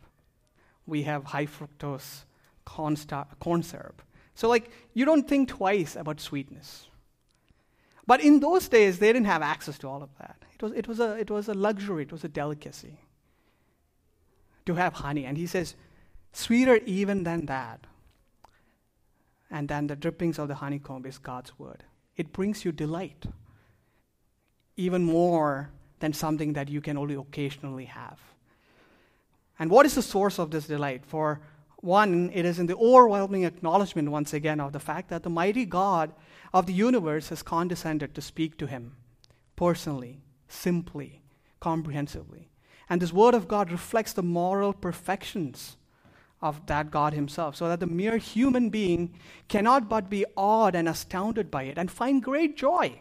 we 0.87 1.03
have 1.03 1.25
high 1.25 1.47
fructose 1.47 2.25
corn, 2.65 2.97
star- 2.97 3.29
corn 3.41 3.63
syrup. 3.63 4.03
So, 4.35 4.49
like, 4.49 4.71
you 4.95 5.05
don't 5.05 5.29
think 5.29 5.49
twice 5.49 5.97
about 5.97 6.21
sweetness. 6.21 6.89
But 8.07 8.21
in 8.21 8.41
those 8.41 8.69
days, 8.69 8.99
they 8.99 9.13
didn't 9.13 9.27
have 9.27 9.43
access 9.43 9.79
to 9.79 9.89
all 9.89 10.03
of 10.03 10.11
that. 10.19 10.37
It 10.55 10.63
was, 10.63 10.73
it 10.73 10.89
was, 10.89 11.01
a, 11.01 11.13
it 11.13 11.31
was 11.31 11.49
a 11.49 11.55
luxury, 11.55 12.03
it 12.03 12.13
was 12.13 12.25
a 12.25 12.29
delicacy 12.29 12.99
to 14.67 14.75
have 14.75 14.95
honey. 14.95 15.25
And 15.25 15.37
he 15.39 15.47
says, 15.47 15.75
sweeter 16.33 16.77
even 16.85 17.25
than 17.25 17.47
that. 17.47 17.87
And 19.51 19.69
then 19.69 19.87
the 19.87 19.97
drippings 19.97 20.39
of 20.39 20.49
the 20.49 20.57
honeycomb 20.57 21.07
is 21.07 21.19
God's 21.19 21.59
word. 21.59 21.85
It 22.17 22.33
brings 22.33 22.65
you 22.65 22.73
delight, 22.73 23.25
even 24.76 25.04
more 25.04 25.71
than 26.00 26.12
something 26.12 26.52
that 26.54 26.69
you 26.69 26.81
can 26.81 26.97
only 26.97 27.14
occasionally 27.14 27.87
have. 27.87 28.19
And 29.59 29.71
what 29.71 29.87
is 29.87 29.95
the 29.95 30.02
source 30.02 30.38
of 30.38 30.50
this 30.50 30.66
delight? 30.66 31.04
For 31.07 31.40
one, 31.76 32.31
it 32.33 32.45
is 32.45 32.59
in 32.59 32.66
the 32.66 32.76
overwhelming 32.76 33.45
acknowledgement, 33.45 34.11
once 34.11 34.33
again, 34.33 34.61
of 34.61 34.73
the 34.73 34.81
fact 34.81 35.11
that 35.11 35.23
the 35.23 35.31
mighty 35.31 35.64
God 35.64 36.12
of 36.52 36.66
the 36.66 36.73
universe 36.73 37.28
has 37.28 37.43
condescended 37.43 38.14
to 38.14 38.21
speak 38.21 38.57
to 38.59 38.66
him 38.66 38.97
personally, 39.57 40.23
simply, 40.49 41.23
comprehensively. 41.61 42.50
And 42.88 43.00
this 43.00 43.12
Word 43.12 43.35
of 43.35 43.49
God 43.49 43.71
reflects 43.71 44.12
the 44.12 44.23
moral 44.23 44.73
perfections 44.73 45.76
of 46.43 46.66
that 46.66 46.90
God 46.90 47.14
Himself, 47.14 47.57
so 47.57 47.69
that 47.69 47.81
the 47.81 47.87
mere 47.87 48.19
human 48.19 48.69
being 48.69 49.14
cannot 49.49 49.88
but 49.88 50.11
be 50.11 50.26
awed 50.37 50.75
and 50.75 50.88
astounded 50.88 51.50
by 51.50 51.62
it 51.62 51.78
and 51.78 51.90
find 51.90 52.23
great 52.23 52.57
joy. 52.57 53.00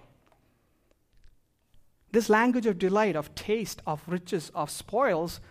This 2.14 2.30
language 2.30 2.68
of 2.68 2.78
delight, 2.78 3.16
of 3.16 3.34
taste, 3.34 3.82
of 3.88 4.02
riches, 4.08 4.52
of 4.54 4.70
spoils 4.70 5.42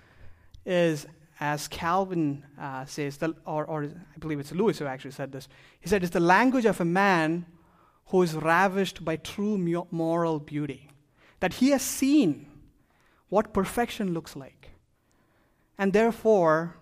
is, 0.65 1.09
as 1.41 1.67
Calvin 1.67 2.45
uh, 2.59 2.85
says, 2.85 3.17
the, 3.17 3.35
or, 3.45 3.65
or 3.65 3.83
I 3.85 4.19
believe 4.21 4.39
it's 4.39 4.53
Lewis 4.53 4.79
who 4.79 4.87
actually 4.87 5.11
said 5.11 5.33
this. 5.33 5.49
He 5.81 5.89
said, 5.89 6.05
it's 6.05 6.13
the 6.13 6.21
language 6.21 6.65
of 6.65 6.81
a 6.81 6.85
man 6.85 7.47
who 8.07 8.23
is 8.23 8.37
ravished 8.37 9.05
by 9.05 9.17
true 9.17 9.59
moral 9.91 10.39
beauty, 10.39 10.89
that 11.41 11.55
he 11.55 11.71
has 11.71 11.83
seen 11.83 12.47
what 13.29 13.53
perfection 13.53 14.15
looks 14.15 14.37
like. 14.37 14.71
And 15.77 15.93
therefore, 15.93 16.77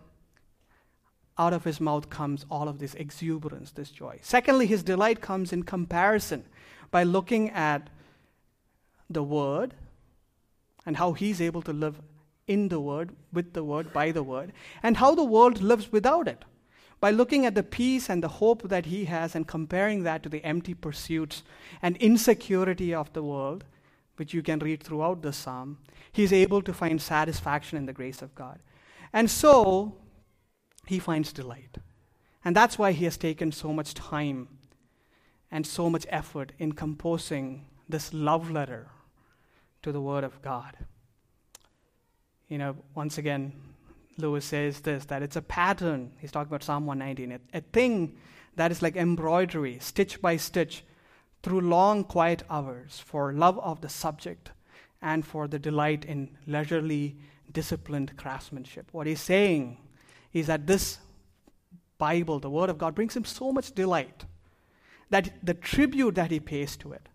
out 1.39 1.55
of 1.55 1.65
his 1.65 1.81
mouth 1.81 2.11
comes 2.11 2.45
all 2.51 2.69
of 2.69 2.81
this 2.81 2.93
exuberance, 2.97 3.71
this 3.71 3.91
joy. 3.91 4.19
Secondly, 4.21 4.67
his 4.67 4.83
delight 4.83 5.23
comes 5.23 5.55
in 5.55 5.63
comparison 5.63 6.45
by 6.91 7.03
looking 7.03 7.49
at 7.49 7.89
the 9.11 9.23
Word 9.23 9.75
and 10.87 10.97
how 10.97 11.13
he's 11.13 11.41
able 11.41 11.63
to 11.63 11.73
live 11.73 12.01
in 12.47 12.69
the 12.69 12.81
Word, 12.81 13.11
with 13.33 13.53
the 13.53 13.65
Word, 13.65 13.93
by 13.93 14.11
the 14.11 14.23
Word, 14.23 14.53
and 14.83 14.97
how 14.97 15.15
the 15.15 15.25
world 15.25 15.61
lives 15.61 15.93
without 15.93 16.27
it. 16.27 16.45
By 17.01 17.11
looking 17.11 17.47
at 17.47 17.55
the 17.55 17.63
peace 17.63 18.11
and 18.11 18.23
the 18.23 18.29
hope 18.29 18.69
that 18.69 18.87
he 18.87 19.07
has 19.07 19.35
and 19.35 19.47
comparing 19.47 20.03
that 20.03 20.23
to 20.23 20.29
the 20.29 20.45
empty 20.45 20.75
pursuits 20.75 21.43
and 21.81 21.97
insecurity 21.97 22.93
of 22.95 23.13
the 23.13 23.23
world, 23.23 23.65
which 24.17 24.35
you 24.35 24.43
can 24.43 24.59
read 24.59 24.83
throughout 24.83 25.23
the 25.23 25.33
psalm, 25.33 25.79
he's 26.13 26.33
able 26.33 26.61
to 26.61 26.75
find 26.75 27.01
satisfaction 27.01 27.79
in 27.79 27.87
the 27.87 27.93
grace 27.93 28.21
of 28.21 28.35
God. 28.35 28.59
And 29.13 29.31
so, 29.31 29.97
he 30.87 30.99
finds 30.99 31.33
delight. 31.33 31.79
And 32.45 32.55
that's 32.55 32.79
why 32.79 32.93
he 32.93 33.05
has 33.05 33.17
taken 33.17 33.53
so 33.53 33.73
much 33.73 33.95
time 33.95 34.49
and 35.51 35.67
so 35.67 35.89
much 35.89 36.07
effort 36.11 36.53
in 36.59 36.73
composing 36.73 37.67
this 37.89 38.13
love 38.13 38.51
letter 38.51 38.89
to 39.83 39.93
the 39.93 40.01
Word 40.01 40.25
of 40.25 40.41
God. 40.43 40.77
You 42.49 42.59
know, 42.59 42.77
once 42.95 43.19
again, 43.19 43.53
Lewis 44.19 44.45
says 44.45 44.81
this 44.81 45.05
that 45.07 45.23
it's 45.23 45.37
a 45.37 45.43
pattern. 45.43 46.13
He's 46.19 46.33
talking 46.33 46.51
about 46.51 46.63
Psalm 46.63 46.87
119, 46.87 47.41
a, 47.55 47.59
a 47.59 47.61
thing 47.61 48.17
that 48.57 48.71
is 48.71 48.83
like 48.83 48.97
embroidery, 48.97 49.79
stitch 49.81 50.21
by 50.21 50.37
stitch, 50.37 50.85
through 51.43 51.61
long, 51.61 52.05
quiet 52.05 52.43
hours 52.51 53.03
for 53.05 53.33
love 53.33 53.59
of 53.61 53.81
the 53.81 53.89
subject 53.89 54.51
and 55.01 55.25
for 55.25 55.49
the 55.49 55.59
delight 55.59 56.05
in 56.05 56.37
leisurely, 56.47 57.17
disciplined 57.51 58.17
craftsmanship. 58.17 58.89
What 58.93 59.07
he's 59.07 59.21
saying 59.21 59.79
is 60.33 60.47
that 60.49 60.67
this 60.67 60.99
Bible, 61.99 62.39
the 62.39 62.51
Word 62.51 62.71
of 62.71 62.79
God, 62.79 62.95
brings 62.95 63.17
him 63.17 63.25
so 63.25 63.53
much 63.53 63.73
delight 63.73 64.25
that 65.09 65.33
the 65.43 65.55
tribute 65.55 66.15
that 66.15 66.31
he 66.31 66.41
pays 66.41 66.77
to 66.79 66.93
it 66.93 67.09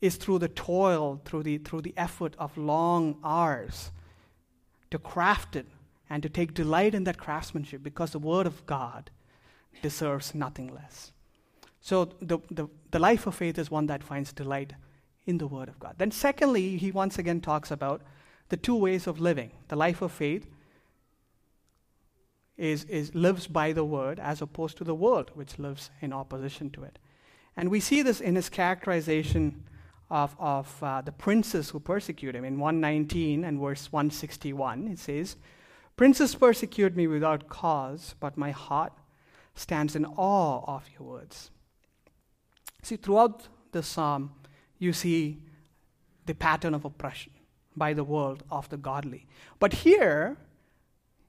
is 0.00 0.16
through 0.16 0.38
the 0.38 0.48
toil, 0.48 1.20
through 1.24 1.42
the, 1.42 1.58
through 1.58 1.82
the 1.82 1.94
effort 1.96 2.34
of 2.38 2.56
long 2.56 3.18
hours 3.22 3.90
to 4.90 4.98
craft 4.98 5.56
it 5.56 5.66
and 6.08 6.22
to 6.22 6.28
take 6.28 6.54
delight 6.54 6.94
in 6.94 7.04
that 7.04 7.18
craftsmanship 7.18 7.82
because 7.82 8.10
the 8.10 8.18
Word 8.18 8.46
of 8.46 8.66
God 8.66 9.10
deserves 9.82 10.34
nothing 10.34 10.72
less. 10.74 11.12
So 11.80 12.06
the, 12.20 12.38
the, 12.50 12.66
the 12.90 12.98
life 12.98 13.26
of 13.26 13.34
faith 13.34 13.58
is 13.58 13.70
one 13.70 13.86
that 13.86 14.02
finds 14.02 14.32
delight 14.32 14.72
in 15.26 15.38
the 15.38 15.46
Word 15.46 15.68
of 15.68 15.78
God. 15.78 15.94
Then, 15.98 16.10
secondly, 16.10 16.76
he 16.76 16.90
once 16.90 17.18
again 17.18 17.40
talks 17.40 17.70
about 17.70 18.02
the 18.48 18.56
two 18.56 18.74
ways 18.74 19.06
of 19.06 19.20
living. 19.20 19.52
The 19.68 19.76
life 19.76 20.02
of 20.02 20.12
faith 20.12 20.46
is, 22.56 22.84
is 22.84 23.14
lives 23.14 23.46
by 23.46 23.72
the 23.72 23.84
Word 23.84 24.18
as 24.18 24.42
opposed 24.42 24.76
to 24.78 24.84
the 24.84 24.94
world, 24.94 25.30
which 25.34 25.58
lives 25.58 25.90
in 26.00 26.12
opposition 26.12 26.70
to 26.70 26.82
it. 26.82 26.98
And 27.56 27.70
we 27.70 27.80
see 27.80 28.02
this 28.02 28.20
in 28.20 28.34
his 28.34 28.48
characterization 28.48 29.64
of, 30.10 30.34
of 30.38 30.82
uh, 30.82 31.00
the 31.00 31.12
princes 31.12 31.70
who 31.70 31.80
persecute 31.80 32.34
him. 32.34 32.44
In 32.44 32.58
119 32.58 33.44
and 33.44 33.60
verse 33.60 33.92
161, 33.92 34.88
it 34.88 34.98
says, 34.98 35.36
Princes 35.96 36.34
persecute 36.34 36.96
me 36.96 37.06
without 37.06 37.48
cause, 37.48 38.14
but 38.20 38.36
my 38.36 38.50
heart 38.50 38.92
stands 39.54 39.94
in 39.94 40.04
awe 40.04 40.64
of 40.66 40.84
your 40.98 41.08
words. 41.08 41.50
See, 42.82 42.96
throughout 42.96 43.48
the 43.72 43.82
psalm, 43.82 44.32
you 44.78 44.92
see 44.92 45.42
the 46.26 46.34
pattern 46.34 46.74
of 46.74 46.84
oppression 46.84 47.32
by 47.76 47.92
the 47.92 48.04
world 48.04 48.42
of 48.50 48.68
the 48.70 48.76
godly. 48.76 49.26
But 49.58 49.72
here, 49.72 50.38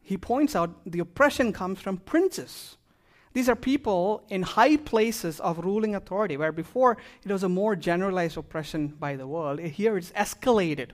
he 0.01 0.17
points 0.17 0.55
out 0.55 0.71
the 0.85 1.00
oppression 1.00 1.53
comes 1.53 1.79
from 1.79 1.97
princes. 1.97 2.77
These 3.33 3.47
are 3.47 3.55
people 3.55 4.23
in 4.29 4.43
high 4.43 4.75
places 4.77 5.39
of 5.39 5.59
ruling 5.59 5.95
authority, 5.95 6.35
where 6.35 6.51
before 6.51 6.97
it 7.23 7.31
was 7.31 7.43
a 7.43 7.50
more 7.50 7.75
generalized 7.75 8.38
oppression 8.38 8.89
by 8.89 9.15
the 9.15 9.27
world. 9.27 9.59
Here 9.59 9.97
it's 9.97 10.11
escalated 10.11 10.89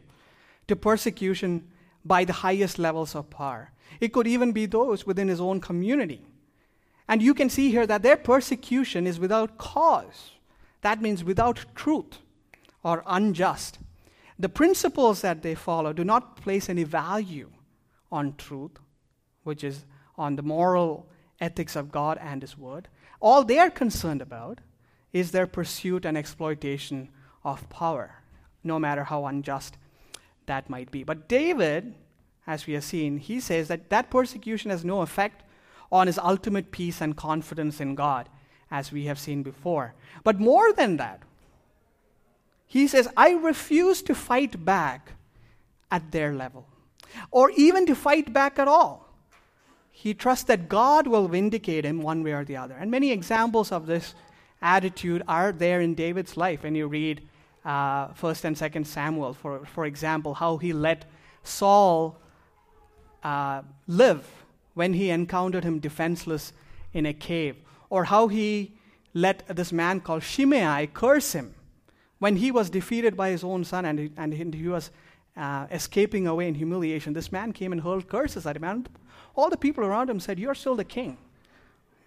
to 0.67 0.75
persecution 0.75 1.67
by 2.05 2.25
the 2.25 2.33
highest 2.33 2.77
levels 2.77 3.15
of 3.15 3.29
power. 3.29 3.71
It 3.99 4.13
could 4.13 4.27
even 4.27 4.51
be 4.51 4.65
those 4.65 5.05
within 5.05 5.27
his 5.27 5.41
own 5.41 5.59
community. 5.61 6.25
And 7.07 7.21
you 7.21 7.33
can 7.33 7.49
see 7.49 7.71
here 7.71 7.87
that 7.87 8.03
their 8.03 8.17
persecution 8.17 9.07
is 9.07 9.19
without 9.19 9.57
cause. 9.57 10.31
That 10.81 11.01
means 11.01 11.23
without 11.23 11.65
truth 11.73 12.19
or 12.83 13.03
unjust. 13.07 13.79
The 14.37 14.49
principles 14.49 15.21
that 15.21 15.41
they 15.41 15.55
follow 15.55 15.93
do 15.93 16.03
not 16.03 16.35
place 16.35 16.69
any 16.69 16.83
value 16.83 17.49
on 18.11 18.35
truth, 18.37 18.77
which 19.43 19.63
is 19.63 19.85
on 20.17 20.35
the 20.35 20.43
moral 20.43 21.09
ethics 21.39 21.75
of 21.75 21.91
God 21.91 22.17
and 22.21 22.41
His 22.41 22.57
Word. 22.57 22.87
All 23.19 23.43
they 23.43 23.59
are 23.59 23.69
concerned 23.69 24.21
about 24.21 24.59
is 25.13 25.31
their 25.31 25.47
pursuit 25.47 26.05
and 26.05 26.17
exploitation 26.17 27.09
of 27.43 27.69
power, 27.69 28.15
no 28.63 28.79
matter 28.79 29.05
how 29.05 29.25
unjust 29.25 29.77
that 30.45 30.69
might 30.69 30.91
be. 30.91 31.03
But 31.03 31.27
David, 31.27 31.95
as 32.45 32.67
we 32.67 32.73
have 32.73 32.83
seen, 32.83 33.17
he 33.17 33.39
says 33.39 33.67
that 33.67 33.89
that 33.89 34.09
persecution 34.09 34.71
has 34.71 34.85
no 34.85 35.01
effect 35.01 35.43
on 35.91 36.07
his 36.07 36.19
ultimate 36.19 36.71
peace 36.71 37.01
and 37.01 37.15
confidence 37.15 37.79
in 37.79 37.95
God, 37.95 38.29
as 38.69 38.91
we 38.91 39.05
have 39.05 39.17
seen 39.17 39.43
before. 39.43 39.93
But 40.23 40.39
more 40.39 40.73
than 40.73 40.97
that, 40.97 41.21
he 42.65 42.87
says, 42.87 43.07
I 43.15 43.31
refuse 43.31 44.01
to 44.03 44.13
fight 44.13 44.65
back 44.65 45.13
at 45.89 46.11
their 46.11 46.33
level, 46.33 46.67
or 47.31 47.51
even 47.51 47.85
to 47.85 47.95
fight 47.95 48.33
back 48.33 48.59
at 48.59 48.67
all. 48.67 49.06
He 49.99 50.13
trusts 50.13 50.43
that 50.43 50.69
God 50.69 51.07
will 51.07 51.27
vindicate 51.27 51.83
him 51.83 52.03
one 52.03 52.21
way 52.23 52.33
or 52.33 52.45
the 52.45 52.55
other. 52.55 52.75
And 52.75 52.91
many 52.91 53.11
examples 53.11 53.71
of 53.71 53.87
this 53.87 54.13
attitude 54.61 55.23
are 55.27 55.51
there 55.51 55.81
in 55.81 55.95
David's 55.95 56.37
life 56.37 56.61
when 56.61 56.75
you 56.75 56.85
read 56.85 57.27
uh, 57.65 58.09
1st 58.09 58.43
and 58.45 58.55
2nd 58.55 58.85
Samuel, 58.85 59.33
for, 59.33 59.65
for 59.65 59.85
example, 59.85 60.35
how 60.35 60.57
he 60.57 60.71
let 60.71 61.05
Saul 61.41 62.15
uh, 63.23 63.63
live 63.87 64.23
when 64.75 64.93
he 64.93 65.09
encountered 65.09 65.63
him 65.63 65.79
defenseless 65.79 66.53
in 66.93 67.07
a 67.07 67.13
cave, 67.13 67.55
or 67.89 68.03
how 68.03 68.27
he 68.27 68.73
let 69.15 69.47
this 69.47 69.71
man 69.71 69.99
called 69.99 70.21
Shimei 70.21 70.91
curse 70.93 71.33
him 71.33 71.55
when 72.19 72.35
he 72.35 72.51
was 72.51 72.69
defeated 72.69 73.17
by 73.17 73.31
his 73.31 73.43
own 73.43 73.63
son 73.63 73.83
and 73.83 73.97
he, 73.97 74.11
and 74.15 74.53
he 74.53 74.67
was 74.67 74.91
uh, 75.35 75.65
escaping 75.71 76.27
away 76.27 76.47
in 76.47 76.53
humiliation. 76.53 77.13
This 77.13 77.31
man 77.31 77.51
came 77.51 77.71
and 77.71 77.81
hurled 77.81 78.07
curses 78.07 78.45
at 78.45 78.55
him, 78.55 78.63
and 78.63 78.87
all 79.37 79.49
the 79.49 79.57
people 79.57 79.85
around 79.85 80.09
him 80.09 80.19
said, 80.19 80.39
You're 80.39 80.55
still 80.55 80.75
the 80.75 80.83
king. 80.83 81.17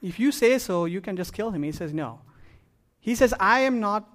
If 0.03 0.19
you 0.19 0.33
say 0.33 0.59
so, 0.59 0.85
you 0.85 1.01
can 1.01 1.17
just 1.17 1.33
kill 1.33 1.51
him. 1.51 1.63
He 1.63 1.73
says, 1.73 1.95
No. 1.95 2.21
He 2.99 3.15
says, 3.15 3.33
I 3.41 3.61
am 3.61 3.81
not 3.81 4.09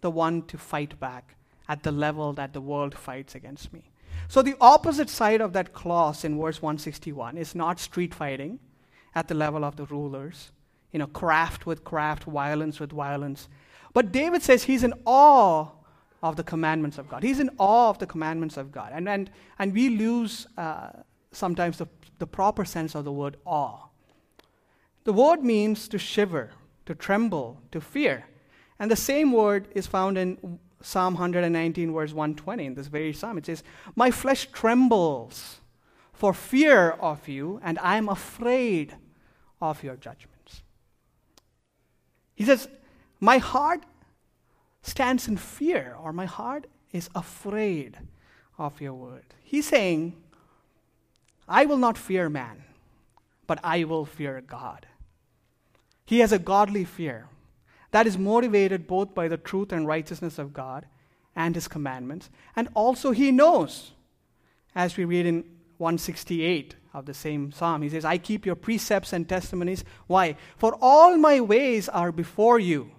the 0.00 0.10
one 0.10 0.42
to 0.42 0.56
fight 0.56 0.98
back 0.98 1.36
at 1.68 1.82
the 1.82 1.92
level 1.92 2.32
that 2.34 2.52
the 2.52 2.60
world 2.60 2.94
fights 2.94 3.34
against 3.34 3.72
me. 3.72 3.90
So, 4.28 4.42
the 4.42 4.56
opposite 4.60 5.10
side 5.10 5.40
of 5.40 5.52
that 5.52 5.72
clause 5.72 6.24
in 6.24 6.40
verse 6.40 6.62
161 6.62 7.36
is 7.36 7.54
not 7.54 7.78
street 7.80 8.14
fighting 8.14 8.58
at 9.14 9.28
the 9.28 9.34
level 9.34 9.64
of 9.64 9.76
the 9.76 9.84
rulers, 9.86 10.52
you 10.92 10.98
know, 10.98 11.06
craft 11.06 11.66
with 11.66 11.84
craft, 11.84 12.24
violence 12.24 12.80
with 12.80 12.92
violence. 12.92 13.48
But 13.92 14.12
David 14.12 14.42
says 14.42 14.64
he's 14.64 14.84
in 14.84 14.94
awe 15.04 15.68
of 16.22 16.36
the 16.36 16.44
commandments 16.44 16.98
of 16.98 17.08
God. 17.08 17.22
He's 17.22 17.40
in 17.40 17.50
awe 17.58 17.90
of 17.90 17.98
the 17.98 18.06
commandments 18.06 18.56
of 18.56 18.72
God. 18.72 18.92
And, 18.94 19.08
and, 19.08 19.30
and 19.58 19.74
we 19.74 19.90
lose 19.90 20.46
uh, 20.56 20.90
sometimes 21.32 21.78
the, 21.78 21.88
the 22.22 22.26
proper 22.28 22.64
sense 22.64 22.94
of 22.94 23.04
the 23.04 23.10
word 23.10 23.36
awe. 23.44 23.88
The 25.02 25.12
word 25.12 25.42
means 25.42 25.88
to 25.88 25.98
shiver, 25.98 26.52
to 26.86 26.94
tremble, 26.94 27.60
to 27.72 27.80
fear. 27.80 28.26
And 28.78 28.88
the 28.88 28.94
same 28.94 29.32
word 29.32 29.66
is 29.72 29.88
found 29.88 30.16
in 30.16 30.60
Psalm 30.80 31.14
119, 31.14 31.92
verse 31.92 32.12
120, 32.12 32.64
in 32.64 32.74
this 32.74 32.86
very 32.86 33.12
psalm. 33.12 33.38
It 33.38 33.46
says, 33.46 33.64
My 33.96 34.12
flesh 34.12 34.46
trembles 34.52 35.62
for 36.12 36.32
fear 36.32 36.90
of 36.90 37.26
you, 37.26 37.58
and 37.64 37.76
I 37.80 37.96
am 37.96 38.08
afraid 38.08 38.94
of 39.60 39.82
your 39.82 39.96
judgments. 39.96 40.62
He 42.36 42.44
says, 42.44 42.68
My 43.18 43.38
heart 43.38 43.82
stands 44.82 45.26
in 45.26 45.38
fear, 45.38 45.96
or 46.00 46.12
my 46.12 46.26
heart 46.26 46.68
is 46.92 47.10
afraid 47.16 47.98
of 48.58 48.80
your 48.80 48.94
word. 48.94 49.24
He's 49.42 49.66
saying, 49.66 50.14
I 51.52 51.66
will 51.66 51.76
not 51.76 51.98
fear 51.98 52.30
man, 52.30 52.64
but 53.46 53.60
I 53.62 53.84
will 53.84 54.06
fear 54.06 54.40
God. 54.40 54.86
He 56.06 56.20
has 56.20 56.32
a 56.32 56.38
godly 56.38 56.86
fear 56.86 57.28
that 57.90 58.06
is 58.06 58.16
motivated 58.16 58.86
both 58.86 59.14
by 59.14 59.28
the 59.28 59.36
truth 59.36 59.70
and 59.70 59.86
righteousness 59.86 60.38
of 60.38 60.54
God 60.54 60.86
and 61.36 61.54
his 61.54 61.68
commandments. 61.68 62.30
And 62.56 62.70
also, 62.72 63.10
he 63.10 63.30
knows, 63.30 63.92
as 64.74 64.96
we 64.96 65.04
read 65.04 65.26
in 65.26 65.44
168 65.76 66.74
of 66.94 67.04
the 67.04 67.12
same 67.12 67.52
psalm, 67.52 67.82
he 67.82 67.90
says, 67.90 68.06
I 68.06 68.16
keep 68.16 68.46
your 68.46 68.54
precepts 68.54 69.12
and 69.12 69.28
testimonies. 69.28 69.84
Why? 70.06 70.36
For 70.56 70.74
all 70.80 71.18
my 71.18 71.40
ways 71.40 71.86
are 71.90 72.12
before 72.12 72.58
you. 72.58 72.90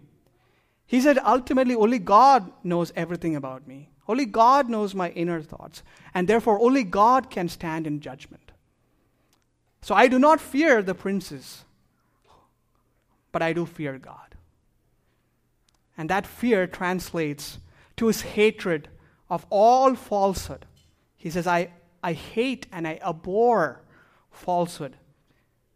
He 0.86 1.02
said, 1.02 1.18
ultimately, 1.18 1.74
only 1.74 1.98
God 1.98 2.52
knows 2.64 2.94
everything 2.96 3.36
about 3.36 3.68
me. 3.68 3.90
Only 4.08 4.26
God 4.26 4.70
knows 4.70 4.94
my 4.94 5.10
inner 5.12 5.42
thoughts. 5.42 5.82
And 6.14 6.28
therefore, 6.28 6.60
only 6.60 6.84
God 6.84 7.32
can 7.32 7.50
stand 7.50 7.88
in 7.88 8.00
judgment. 8.00 8.43
So 9.84 9.94
I 9.94 10.08
do 10.08 10.18
not 10.18 10.40
fear 10.40 10.82
the 10.82 10.96
princes, 10.96 11.66
but 13.34 13.42
I 13.42 13.52
do 13.52 13.66
fear 13.66 14.00
God. 14.00 14.36
And 15.98 16.10
that 16.10 16.26
fear 16.26 16.66
translates 16.68 17.60
to 17.98 18.08
his 18.08 18.22
hatred 18.22 18.88
of 19.30 19.46
all 19.50 19.94
falsehood. 19.96 20.66
He 21.18 21.30
says, 21.30 21.46
I, 21.48 21.70
I 22.02 22.14
hate 22.14 22.66
and 22.72 22.88
I 22.88 22.98
abhor 23.06 23.82
falsehood 24.32 24.96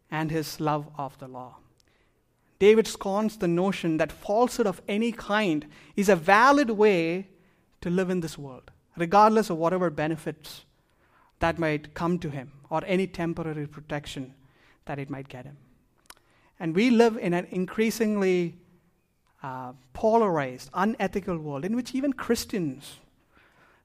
and 0.09 0.31
his 0.31 0.61
love 0.61 0.87
of 0.97 1.17
the 1.19 1.27
law. 1.27 1.57
David 2.59 2.87
scorns 2.87 3.37
the 3.37 3.47
notion 3.49 3.97
that 3.97 4.13
falsehood 4.13 4.67
of 4.67 4.81
any 4.87 5.11
kind 5.11 5.65
is 5.97 6.07
a 6.07 6.15
valid 6.15 6.69
way 6.69 7.27
to 7.81 7.89
live 7.89 8.09
in 8.09 8.21
this 8.21 8.37
world, 8.37 8.71
regardless 8.95 9.49
of 9.49 9.57
whatever 9.57 9.89
benefits 9.89 10.63
that 11.39 11.59
might 11.59 11.93
come 11.93 12.19
to 12.19 12.29
him 12.29 12.51
or 12.69 12.81
any 12.85 13.07
temporary 13.07 13.67
protection 13.67 14.33
that 14.85 14.99
it 14.99 15.09
might 15.09 15.27
get 15.27 15.45
him. 15.45 15.57
And 16.59 16.75
we 16.75 16.89
live 16.89 17.17
in 17.17 17.33
an 17.33 17.47
increasingly 17.51 18.55
uh, 19.43 19.73
polarized, 19.93 20.69
unethical 20.73 21.37
world 21.37 21.63
in 21.63 21.75
which 21.75 21.93
even 21.93 22.13
Christians 22.13 22.97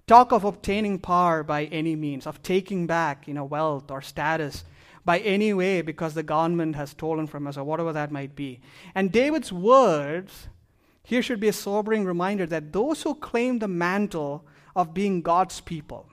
talk 0.07 0.33
of 0.33 0.45
obtaining 0.45 0.99
power 0.99 1.43
by 1.43 1.67
any 1.67 1.95
means, 1.95 2.27
of 2.27 2.43
taking 2.43 2.87
back 2.87 3.29
you 3.29 3.35
know, 3.35 3.45
wealth 3.45 3.91
or 3.91 4.01
status 4.01 4.65
by 5.05 5.19
any 5.21 5.53
way 5.53 5.83
because 5.83 6.15
the 6.15 6.23
government 6.23 6.77
has 6.77 6.91
stolen 6.91 7.27
from 7.27 7.47
us 7.47 7.57
or 7.57 7.65
whatever 7.65 7.93
that 7.93 8.11
might 8.11 8.35
be. 8.35 8.61
And 8.95 9.13
David's 9.13 9.53
words 9.53 10.49
here 11.03 11.23
should 11.23 11.41
be 11.41 11.49
a 11.49 11.53
sobering 11.53 12.05
reminder 12.05 12.47
that 12.47 12.73
those 12.73 13.03
who 13.03 13.15
claim 13.15 13.59
the 13.59 13.69
mantle 13.69 14.47
of 14.75 14.95
being 14.95 15.21
God's 15.21 15.61
people 15.61 16.07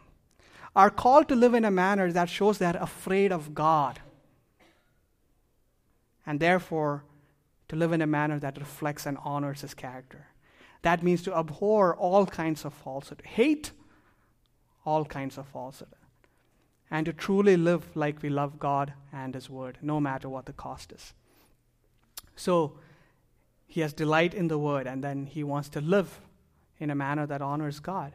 are 0.80 0.90
called 0.90 1.28
to 1.28 1.36
live 1.36 1.54
in 1.54 1.66
a 1.66 1.72
manner 1.72 2.10
that 2.10 2.30
shows 2.30 2.58
they're 2.58 2.78
afraid 2.78 3.34
of 3.34 3.54
God. 3.54 4.00
And 6.26 6.40
therefore, 6.40 7.04
to 7.68 7.76
live 7.76 7.92
in 7.92 8.02
a 8.02 8.08
manner 8.08 8.40
that 8.40 8.58
reflects 8.58 9.06
and 9.06 9.18
honors 9.22 9.60
his 9.60 9.74
character. 9.74 10.28
That 10.82 11.04
means 11.04 11.22
to 11.24 11.36
abhor 11.36 11.98
all 11.98 12.26
kinds 12.26 12.64
of 12.64 12.74
falsehood, 12.74 13.22
hate 13.26 13.72
all 14.86 15.04
kinds 15.04 15.38
of 15.38 15.48
falsehood, 15.48 15.90
and 16.90 17.06
to 17.08 17.12
truly 17.12 17.58
live 17.58 17.94
like 17.94 18.22
we 18.22 18.30
love 18.30 18.58
God 18.58 18.94
and 19.12 19.36
his 19.36 19.50
word, 19.50 19.80
no 19.82 20.00
matter 20.00 20.30
what 20.30 20.46
the 20.46 20.54
cost 20.54 20.94
is. 20.94 21.14
So, 22.38 22.80
he 23.68 23.82
has 23.82 23.92
delight 23.92 24.34
in 24.34 24.48
the 24.48 24.58
word, 24.58 24.88
and 24.88 25.04
then 25.04 25.26
he 25.26 25.44
wants 25.44 25.68
to 25.70 25.82
live 25.82 26.22
in 26.78 26.90
a 26.90 26.96
manner 26.96 27.28
that 27.28 27.42
honors 27.42 27.82
God. 27.82 28.14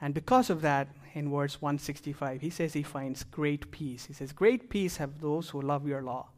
And 0.00 0.14
because 0.14 0.50
of 0.50 0.62
that, 0.62 0.88
in 1.14 1.30
verse 1.30 1.60
165, 1.60 2.40
he 2.40 2.50
says 2.50 2.72
he 2.72 2.82
finds 2.82 3.24
great 3.24 3.70
peace. 3.70 4.06
He 4.06 4.12
says, 4.12 4.32
Great 4.32 4.70
peace 4.70 4.98
have 4.98 5.20
those 5.20 5.50
who 5.50 5.60
love 5.60 5.86
your 5.86 6.02
law. 6.02 6.28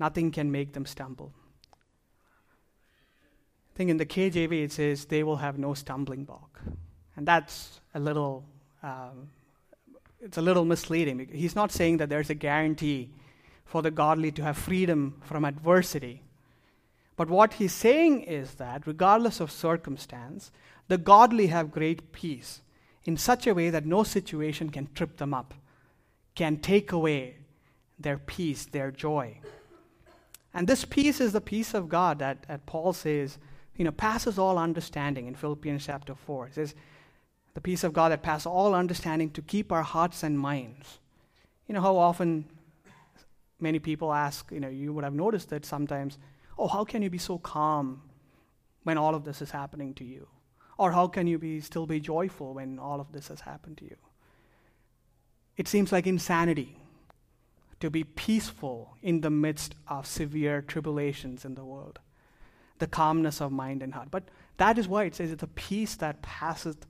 Nothing 0.00 0.32
can 0.32 0.50
make 0.50 0.72
them 0.72 0.86
stumble. 0.86 1.32
I 1.72 3.76
think 3.76 3.90
in 3.90 3.96
the 3.96 4.06
KJV 4.06 4.64
it 4.64 4.72
says 4.72 5.04
they 5.04 5.22
will 5.22 5.36
have 5.36 5.58
no 5.58 5.74
stumbling 5.74 6.24
block. 6.24 6.60
And 7.16 7.26
that's 7.26 7.80
a 7.94 8.00
little, 8.00 8.44
um, 8.82 9.28
it's 10.20 10.38
a 10.38 10.42
little 10.42 10.64
misleading. 10.64 11.28
He's 11.32 11.54
not 11.54 11.70
saying 11.70 11.98
that 11.98 12.08
there's 12.08 12.30
a 12.30 12.34
guarantee 12.34 13.10
for 13.64 13.82
the 13.82 13.90
godly 13.90 14.32
to 14.32 14.42
have 14.42 14.56
freedom 14.56 15.20
from 15.22 15.44
adversity. 15.44 16.22
But 17.16 17.30
what 17.30 17.54
he's 17.54 17.72
saying 17.72 18.22
is 18.22 18.54
that, 18.54 18.86
regardless 18.86 19.38
of 19.38 19.52
circumstance, 19.52 20.50
the 20.88 20.98
godly 20.98 21.48
have 21.48 21.70
great 21.70 22.12
peace 22.12 22.62
in 23.04 23.16
such 23.16 23.46
a 23.46 23.54
way 23.54 23.70
that 23.70 23.86
no 23.86 24.02
situation 24.02 24.70
can 24.70 24.88
trip 24.94 25.16
them 25.16 25.34
up, 25.34 25.54
can 26.34 26.56
take 26.56 26.92
away 26.92 27.36
their 27.98 28.18
peace, 28.18 28.66
their 28.66 28.90
joy. 28.90 29.38
And 30.52 30.66
this 30.66 30.84
peace 30.84 31.20
is 31.20 31.32
the 31.32 31.40
peace 31.40 31.74
of 31.74 31.88
God 31.88 32.18
that, 32.20 32.46
that 32.48 32.66
Paul 32.66 32.92
says 32.92 33.38
you 33.76 33.84
know, 33.84 33.90
passes 33.90 34.38
all 34.38 34.58
understanding 34.58 35.26
in 35.26 35.34
Philippians 35.34 35.84
chapter 35.84 36.14
4. 36.14 36.46
It 36.46 36.54
says, 36.54 36.74
the 37.54 37.60
peace 37.60 37.84
of 37.84 37.92
God 37.92 38.12
that 38.12 38.22
passes 38.22 38.46
all 38.46 38.74
understanding 38.74 39.30
to 39.30 39.42
keep 39.42 39.72
our 39.72 39.82
hearts 39.82 40.22
and 40.22 40.38
minds. 40.38 40.98
You 41.68 41.74
know 41.74 41.80
how 41.80 41.96
often 41.96 42.44
many 43.60 43.78
people 43.78 44.12
ask, 44.12 44.50
you 44.52 44.60
know, 44.60 44.68
you 44.68 44.92
would 44.92 45.04
have 45.04 45.14
noticed 45.14 45.50
that 45.50 45.64
sometimes, 45.64 46.18
oh, 46.58 46.68
how 46.68 46.84
can 46.84 47.02
you 47.02 47.10
be 47.10 47.18
so 47.18 47.38
calm 47.38 48.02
when 48.82 48.98
all 48.98 49.14
of 49.14 49.24
this 49.24 49.40
is 49.40 49.50
happening 49.50 49.94
to 49.94 50.04
you? 50.04 50.26
Or 50.76 50.92
how 50.92 51.06
can 51.06 51.26
you 51.26 51.38
be, 51.38 51.60
still 51.60 51.86
be 51.86 52.00
joyful 52.00 52.54
when 52.54 52.78
all 52.78 53.00
of 53.00 53.12
this 53.12 53.28
has 53.28 53.40
happened 53.40 53.78
to 53.78 53.84
you? 53.84 53.96
It 55.56 55.68
seems 55.68 55.92
like 55.92 56.06
insanity 56.06 56.78
to 57.80 57.90
be 57.90 58.04
peaceful 58.04 58.96
in 59.02 59.20
the 59.20 59.30
midst 59.30 59.74
of 59.88 60.06
severe 60.06 60.62
tribulations 60.62 61.44
in 61.44 61.54
the 61.54 61.64
world 61.64 62.00
the 62.78 62.86
calmness 62.86 63.40
of 63.40 63.52
mind 63.52 63.82
and 63.82 63.94
heart. 63.94 64.10
But 64.10 64.24
that 64.56 64.78
is 64.78 64.88
why 64.88 65.04
it 65.04 65.14
says 65.14 65.30
it's 65.30 65.42
a 65.42 65.48
peace 65.48 65.96
that 65.96 66.22
passeth 66.22 66.86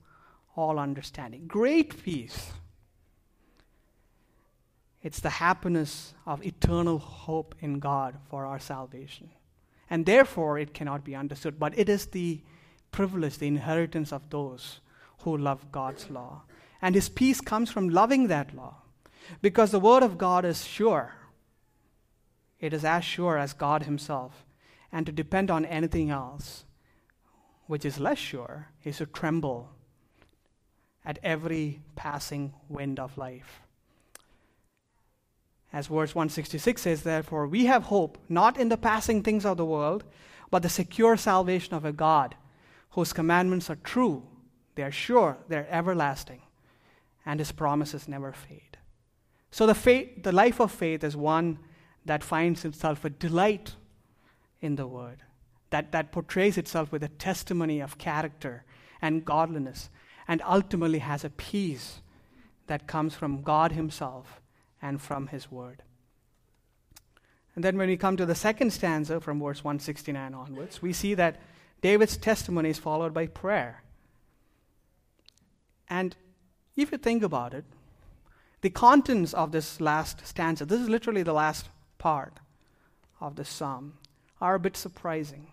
all 0.55 0.79
understanding. 0.79 1.47
Great 1.47 2.03
peace. 2.03 2.51
It's 5.03 5.19
the 5.19 5.29
happiness 5.29 6.13
of 6.25 6.43
eternal 6.43 6.97
hope 6.97 7.55
in 7.59 7.79
God 7.79 8.17
for 8.29 8.45
our 8.45 8.59
salvation. 8.59 9.29
And 9.89 10.05
therefore, 10.05 10.57
it 10.57 10.73
cannot 10.73 11.03
be 11.03 11.15
understood. 11.15 11.59
But 11.59 11.77
it 11.77 11.89
is 11.89 12.07
the 12.07 12.41
privilege, 12.95 13.37
the 13.37 13.47
inheritance 13.47 14.13
of 14.13 14.29
those 14.29 14.79
who 15.19 15.37
love 15.37 15.69
God's 15.71 16.09
law. 16.09 16.43
And 16.81 16.95
His 16.95 17.09
peace 17.09 17.41
comes 17.41 17.69
from 17.69 17.89
loving 17.89 18.27
that 18.27 18.55
law. 18.55 18.77
Because 19.41 19.71
the 19.71 19.79
Word 19.79 20.01
of 20.01 20.17
God 20.17 20.45
is 20.45 20.65
sure. 20.65 21.13
It 22.59 22.71
is 22.73 22.85
as 22.85 23.03
sure 23.03 23.37
as 23.37 23.51
God 23.51 23.83
Himself 23.83 24.45
and 24.91 25.05
to 25.05 25.11
depend 25.11 25.51
on 25.51 25.65
anything 25.65 26.09
else 26.09 26.63
which 27.67 27.83
is 27.83 27.99
less 27.99 28.19
sure, 28.19 28.69
is 28.83 28.97
to 28.97 29.05
tremble 29.05 29.69
at 31.03 31.19
every 31.23 31.81
passing 31.95 32.53
wind 32.69 32.99
of 32.99 33.17
life. 33.17 33.61
As 35.73 35.87
verse 35.87 36.15
166 36.15 36.81
says, 36.81 37.01
therefore, 37.01 37.47
we 37.47 37.65
have 37.65 37.83
hope 37.83 38.17
not 38.29 38.57
in 38.57 38.69
the 38.69 38.77
passing 38.77 39.21
things 39.21 39.45
of 39.45 39.57
the 39.57 39.65
world, 39.65 40.03
but 40.51 40.61
the 40.61 40.69
secure 40.69 41.17
salvation 41.17 41.73
of 41.73 41.83
a 41.83 41.91
God 41.91 42.35
whose 42.95 43.11
commandments 43.11 43.69
are 43.69 43.77
true, 43.83 44.23
they 44.75 44.83
are 44.83 44.91
sure, 44.91 45.37
they're 45.49 45.67
everlasting, 45.69 46.41
and 47.25 47.41
his 47.41 47.51
promises 47.51 48.07
never 48.07 48.31
fade. 48.31 48.77
So 49.51 49.67
the, 49.67 49.75
faith, 49.75 50.23
the 50.23 50.31
life 50.31 50.61
of 50.61 50.71
faith 50.71 51.03
is 51.03 51.15
one 51.17 51.59
that 52.05 52.23
finds 52.23 52.63
itself 52.63 53.03
a 53.03 53.09
delight 53.09 53.75
in 54.61 54.77
the 54.77 54.87
word, 54.87 55.23
that, 55.71 55.91
that 55.91 56.13
portrays 56.13 56.57
itself 56.57 56.93
with 56.93 57.03
a 57.03 57.09
testimony 57.09 57.81
of 57.81 57.97
character 57.97 58.63
and 59.01 59.25
godliness, 59.25 59.89
and 60.25 60.41
ultimately 60.45 60.99
has 60.99 61.25
a 61.25 61.29
peace 61.29 62.01
that 62.67 62.87
comes 62.87 63.13
from 63.13 63.41
God 63.41 63.73
Himself 63.73 64.39
and 64.81 65.01
from 65.01 65.27
His 65.27 65.51
Word. 65.51 65.83
And 67.55 67.63
then 67.63 67.77
when 67.77 67.89
we 67.89 67.97
come 67.97 68.15
to 68.15 68.25
the 68.25 68.35
second 68.35 68.71
stanza 68.71 69.19
from 69.19 69.41
verse 69.41 69.65
169 69.65 70.33
onwards, 70.33 70.81
we 70.81 70.93
see 70.93 71.13
that 71.15 71.41
David's 71.85 72.17
testimony 72.17 72.71
is 72.71 72.79
followed 72.79 73.13
by 73.13 73.27
prayer. 73.27 73.83
And 75.87 76.15
if 76.75 76.91
you 76.91 76.97
think 76.97 77.21
about 77.21 77.53
it, 77.53 77.63
the 78.61 78.71
contents 78.71 79.35
of 79.35 79.51
this 79.51 79.79
last 79.79 80.25
stanza, 80.25 80.65
this 80.65 80.81
is 80.81 80.89
literally 80.89 81.21
the 81.21 81.31
last 81.31 81.69
part 81.99 82.39
of 83.21 83.35
the 83.35 83.45
psalm, 83.45 83.99
are 84.41 84.55
a 84.55 84.59
bit 84.59 84.75
surprising. 84.75 85.45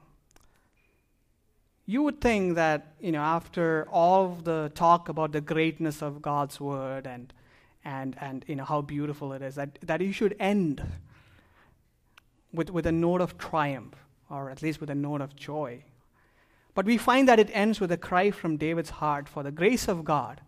You 1.85 2.03
would 2.03 2.23
think 2.23 2.55
that, 2.55 2.95
you 2.99 3.13
know, 3.13 3.21
after 3.21 3.87
all 3.93 4.29
the 4.29 4.73
talk 4.75 5.11
about 5.11 5.33
the 5.33 5.43
greatness 5.43 6.01
of 6.01 6.23
God's 6.23 6.59
word 6.59 7.07
and, 7.07 7.31
and, 7.85 8.17
and 8.23 8.43
you 8.49 8.57
know, 8.57 8.65
how 8.65 8.81
beautiful 8.81 9.35
it 9.35 9.43
is, 9.43 9.57
that, 9.57 9.79
that 9.83 10.01
you 10.01 10.15
should 10.15 10.35
end 10.41 10.83
with, 12.55 12.71
with 12.71 12.87
a 12.87 12.93
note 12.93 13.21
of 13.21 13.37
triumph, 13.37 13.97
or 14.31 14.49
at 14.49 14.63
least 14.63 14.81
with 14.81 14.89
a 14.89 14.95
note 14.95 15.21
of 15.21 15.37
joy. 15.37 15.85
But 16.75 16.87
we 16.87 16.97
find 16.97 17.29
that 17.29 17.39
it 17.39 17.51
ends 17.53 17.81
with 17.81 17.93
a 17.93 17.97
cry 17.97 18.31
from 18.31 18.57
David's 18.57 18.91
heart 18.91 19.29
for 19.29 19.43
the 19.43 19.51
grace 19.51 19.89
of 19.89 20.05
God 20.05 20.41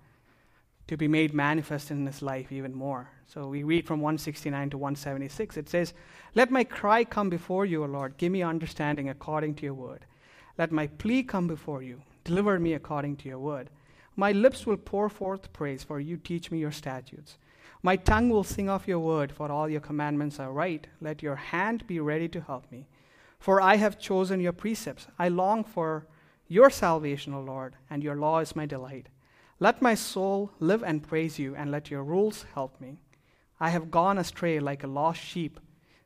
to 0.87 0.97
be 0.97 1.09
made 1.09 1.33
manifest 1.33 1.91
in 1.91 2.07
his 2.07 2.23
life 2.23 2.53
even 2.53 2.75
more. 2.75 3.11
So 3.27 3.49
we 3.49 3.63
read 3.63 3.87
from 3.87 4.01
169 4.01 4.71
to 4.71 4.79
176. 4.79 5.57
It 5.57 5.69
says, 5.69 5.95
Let 6.35 6.51
my 6.51 6.65
cry 6.65 7.05
come 7.05 7.31
before 7.31 7.65
you, 7.65 7.83
O 7.85 7.87
Lord. 7.87 8.17
Give 8.17 8.33
me 8.33 8.43
understanding 8.43 9.09
according 9.09 9.55
to 9.57 9.65
your 9.65 9.75
word. 9.75 10.05
Let 10.59 10.73
my 10.73 10.87
plea 10.87 11.23
come 11.23 11.47
before 11.47 11.83
you. 11.83 12.03
Deliver 12.23 12.59
me 12.59 12.75
according 12.75 13.17
to 13.17 13.29
your 13.29 13.39
word. 13.39 13.71
My 14.17 14.33
lips 14.33 14.67
will 14.67 14.77
pour 14.77 15.09
forth 15.09 15.53
praise, 15.53 15.83
for 15.83 16.01
you 16.01 16.17
teach 16.17 16.51
me 16.51 16.59
your 16.59 16.71
statutes. 16.71 17.39
My 17.83 17.97
tongue 17.97 18.31
will 18.31 18.45
sing 18.45 18.71
of 18.71 18.87
your 18.87 19.01
word, 19.01 19.33
for 19.33 19.51
all 19.51 19.69
your 19.69 19.81
commandments 19.81 20.39
are 20.39 20.53
right. 20.53 20.87
Let 21.01 21.23
your 21.23 21.37
hand 21.37 21.87
be 21.87 21.99
ready 22.01 22.29
to 22.29 22.41
help 22.41 22.71
me. 22.71 22.87
For 23.39 23.61
I 23.61 23.77
have 23.77 23.99
chosen 23.99 24.41
your 24.41 24.53
precepts. 24.53 25.07
I 25.19 25.29
long 25.29 25.65
for 25.65 26.07
your 26.49 26.71
salvation, 26.71 27.35
O 27.35 27.41
Lord, 27.41 27.77
and 27.89 28.03
your 28.03 28.17
law 28.17 28.39
is 28.39 28.57
my 28.57 28.67
delight. 28.67 29.09
Let 29.61 29.81
my 29.81 29.95
soul 29.95 30.51
live 30.61 30.83
and 30.83 31.03
praise 31.03 31.39
you, 31.39 31.55
and 31.55 31.71
let 31.71 31.91
your 31.91 32.05
rules 32.05 32.45
help 32.55 32.81
me. 32.81 33.01
I 33.61 33.71
have 33.71 33.91
gone 33.91 34.19
astray 34.19 34.59
like 34.61 34.85
a 34.85 34.89
lost 34.89 35.21
sheep. 35.21 35.61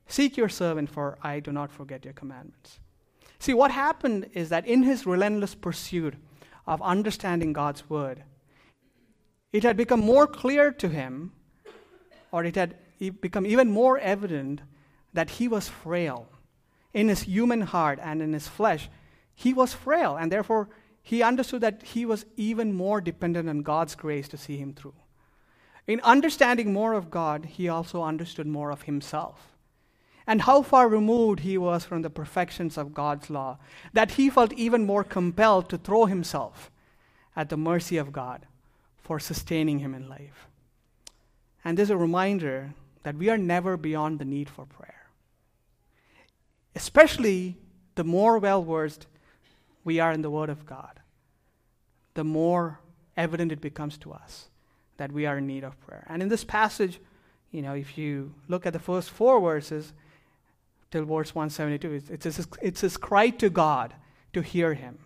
Seek 0.07 0.37
your 0.37 0.48
servant, 0.48 0.90
for 0.90 1.18
I 1.22 1.40
do 1.40 1.51
not 1.51 1.72
forget 1.72 2.05
your 2.05 2.14
commandments. 2.14 2.79
See, 3.38 3.55
what 3.55 3.70
happened 3.70 4.31
is 4.33 4.48
that 4.48 4.66
in 4.66 4.83
his 4.83 5.07
relentless 5.07 5.55
pursuit 5.55 6.14
of 6.66 6.83
understanding 6.83 7.53
God's 7.53 7.88
word, 7.88 8.22
it 9.53 9.62
had 9.62 9.77
become 9.77 10.01
more 10.01 10.27
clear 10.27 10.70
to 10.72 10.88
him, 10.88 11.33
or 12.31 12.44
it 12.44 12.55
had 12.55 12.77
become 13.20 13.46
even 13.46 13.70
more 13.70 13.98
evident 13.98 14.61
that 15.14 15.31
he 15.31 15.48
was 15.48 15.68
frail. 15.68 16.29
In 16.92 17.09
his 17.09 17.22
human 17.22 17.62
heart 17.62 17.98
and 18.03 18.20
in 18.20 18.33
his 18.33 18.48
flesh, 18.48 18.90
he 19.38 19.55
was 19.55 19.72
frail, 19.72 20.16
and 20.16 20.33
therefore 20.33 20.68
he 21.01 21.22
understood 21.22 21.61
that 21.61 21.85
he 21.85 22.05
was 22.05 22.27
even 22.37 22.72
more 22.72 23.01
dependent 23.01 23.48
on 23.48 23.62
God's 23.62 23.94
grace 23.94 24.27
to 24.31 24.37
see 24.37 24.57
him 24.57 24.74
through. 24.74 24.96
In 25.87 26.01
understanding 26.01 26.72
more 26.72 26.92
of 26.92 27.09
God, 27.09 27.44
he 27.44 27.68
also 27.68 28.03
understood 28.03 28.48
more 28.48 28.72
of 28.72 28.83
himself 28.83 29.55
and 30.27 30.42
how 30.42 30.62
far 30.62 30.88
removed 30.88 31.40
he 31.40 31.57
was 31.57 31.85
from 31.85 32.03
the 32.03 32.11
perfections 32.11 32.77
of 32.77 32.92
God's 32.92 33.31
law, 33.31 33.59
that 33.92 34.11
he 34.12 34.29
felt 34.29 34.53
even 34.55 34.85
more 34.85 35.05
compelled 35.05 35.68
to 35.68 35.79
throw 35.79 36.07
himself 36.07 36.72
at 37.37 37.48
the 37.48 37.57
mercy 37.57 37.96
of 37.96 38.12
God 38.12 38.44
for 38.96 39.20
sustaining 39.20 39.79
him 39.79 39.94
in 39.94 40.09
life. 40.09 40.48
And 41.64 41.79
there's 41.79 41.90
a 41.90 41.96
reminder 41.96 42.74
that 43.05 43.14
we 43.14 43.29
are 43.29 43.38
never 43.38 43.77
beyond 43.77 44.18
the 44.18 44.24
need 44.24 44.51
for 44.51 44.66
prayer. 44.66 45.07
Especially 46.74 47.57
the 47.94 48.03
more 48.03 48.38
well 48.38 48.64
versed 48.64 49.07
we 49.88 50.01
are 50.01 50.12
in 50.12 50.22
the 50.22 50.35
Word 50.38 50.51
of 50.51 50.61
God, 50.66 51.01
the 52.14 52.24
more 52.24 52.81
evident 53.16 53.53
it 53.53 53.61
becomes 53.61 53.96
to 53.98 54.12
us 54.12 54.48
that 54.98 55.11
we 55.11 55.24
are 55.27 55.38
in 55.38 55.46
need 55.46 55.64
of 55.64 55.81
prayer. 55.81 56.05
And 56.11 56.22
in 56.22 56.29
this 56.29 56.44
passage, 56.44 57.01
you 57.51 57.62
know, 57.62 57.74
if 57.74 57.96
you 57.96 58.35
look 58.48 58.66
at 58.66 58.74
the 58.74 58.85
first 58.90 59.09
four 59.11 59.40
verses, 59.40 59.92
till 60.90 61.05
verse 61.05 61.35
172. 61.35 61.92
It's, 61.92 62.11
it's, 62.11 62.37
his, 62.37 62.48
it's 62.62 62.81
his 62.81 62.96
cry 62.96 63.31
to 63.31 63.51
God 63.51 63.94
to 64.33 64.42
hear 64.42 64.74
him. 64.74 64.98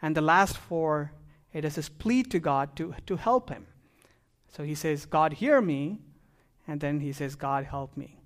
And 0.00 0.16
the 0.16 0.20
last 0.20 0.56
four, 0.56 1.12
it 1.52 1.64
is 1.64 1.76
his 1.76 1.88
plea 1.88 2.22
to 2.24 2.38
God 2.38 2.74
to, 2.76 2.94
to 3.06 3.16
help 3.16 3.50
him. 3.50 3.66
So 4.50 4.64
he 4.64 4.74
says, 4.74 5.06
God, 5.06 5.34
hear 5.34 5.60
me. 5.60 6.00
And 6.66 6.80
then 6.80 7.00
he 7.00 7.12
says, 7.12 7.34
God, 7.34 7.64
help 7.64 7.96
me. 7.96 8.18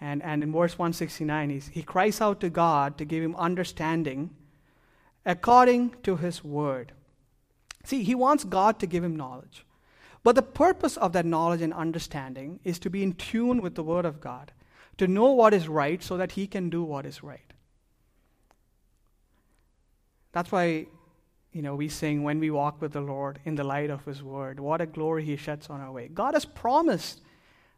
And, 0.00 0.22
and 0.22 0.42
in 0.42 0.52
verse 0.52 0.78
169, 0.78 1.62
he 1.72 1.82
cries 1.82 2.20
out 2.20 2.40
to 2.40 2.50
God 2.50 2.98
to 2.98 3.04
give 3.04 3.22
him 3.22 3.34
understanding 3.36 4.30
according 5.28 5.94
to 6.02 6.16
his 6.16 6.42
word. 6.42 6.92
See, 7.84 8.02
he 8.02 8.14
wants 8.14 8.44
God 8.44 8.78
to 8.80 8.86
give 8.86 9.04
him 9.04 9.14
knowledge. 9.14 9.64
But 10.24 10.34
the 10.34 10.42
purpose 10.42 10.96
of 10.96 11.12
that 11.12 11.26
knowledge 11.26 11.60
and 11.60 11.72
understanding 11.72 12.60
is 12.64 12.78
to 12.80 12.90
be 12.90 13.02
in 13.02 13.12
tune 13.12 13.60
with 13.60 13.74
the 13.74 13.82
word 13.82 14.06
of 14.06 14.20
God 14.20 14.52
to 14.96 15.06
know 15.06 15.30
what 15.32 15.54
is 15.54 15.68
right 15.68 16.02
so 16.02 16.16
that 16.16 16.32
he 16.32 16.46
can 16.46 16.70
do 16.70 16.82
what 16.82 17.06
is 17.06 17.22
right. 17.22 17.52
That's 20.32 20.50
why, 20.50 20.86
you 21.52 21.62
know, 21.62 21.76
we 21.76 21.88
sing 21.88 22.22
when 22.24 22.40
we 22.40 22.50
walk 22.50 22.80
with 22.80 22.92
the 22.92 23.00
Lord 23.00 23.38
in 23.44 23.54
the 23.54 23.64
light 23.64 23.90
of 23.90 24.04
his 24.06 24.22
word, 24.22 24.58
what 24.58 24.80
a 24.80 24.86
glory 24.86 25.24
he 25.24 25.36
sheds 25.36 25.68
on 25.68 25.80
our 25.80 25.92
way. 25.92 26.08
God 26.08 26.34
has 26.34 26.46
promised 26.46 27.20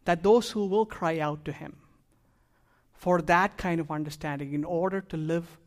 that 0.04 0.22
those 0.22 0.50
who 0.50 0.66
will 0.66 0.86
cry 0.86 1.18
out 1.18 1.44
to 1.44 1.52
him 1.52 1.76
for 2.94 3.20
that 3.22 3.56
kind 3.58 3.80
of 3.80 3.90
understanding 3.90 4.54
in 4.54 4.64
order 4.64 5.00
to 5.00 5.16
live 5.16 5.58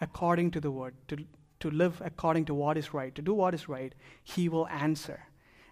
according 0.00 0.50
to 0.52 0.60
the 0.60 0.70
word, 0.70 0.94
to, 1.08 1.18
to 1.60 1.70
live 1.70 2.02
according 2.04 2.44
to 2.46 2.54
what 2.54 2.76
is 2.76 2.92
right, 2.92 3.14
to 3.14 3.22
do 3.22 3.34
what 3.34 3.54
is 3.54 3.68
right, 3.68 3.94
he 4.22 4.48
will 4.48 4.68
answer. 4.68 5.26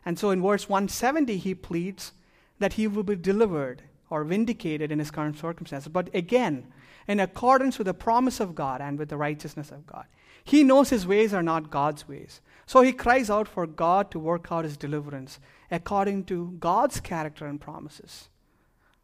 And 0.05 0.19
so 0.19 0.31
in 0.31 0.43
verse 0.43 0.69
170, 0.69 1.37
he 1.39 1.55
pleads 1.55 2.13
that 2.59 2.75
he 2.75 2.87
will 2.87 3.03
be 3.03 3.17
delivered 3.17 3.83
or 4.11 4.25
vindicated 4.25 4.93
in 4.93 4.99
his 4.99 5.11
current 5.11 5.39
circumstances, 5.39 5.89
but 5.89 6.15
again, 6.15 6.67
in 7.07 7.21
accordance 7.21 7.79
with 7.79 7.87
the 7.87 7.95
promise 7.95 8.41
of 8.41 8.55
God 8.55 8.81
and 8.81 8.99
with 8.99 9.09
the 9.09 9.17
righteousness 9.17 9.71
of 9.71 9.87
God. 9.87 10.07
He 10.43 10.63
knows 10.63 10.91
his 10.91 11.07
ways 11.07 11.33
are 11.33 11.43
not 11.43 11.71
God's 11.71 12.07
ways. 12.07 12.41
So 12.67 12.83
he 12.83 12.93
cries 12.93 13.31
out 13.31 13.49
for 13.49 13.67
God 13.67 14.11
to 14.11 14.19
work 14.19 14.49
out 14.51 14.65
his 14.65 14.77
deliverance 14.77 15.39
according 15.71 16.25
to 16.25 16.55
God's 16.61 17.01
character 17.01 17.47
and 17.47 17.61
promises, 17.61 18.29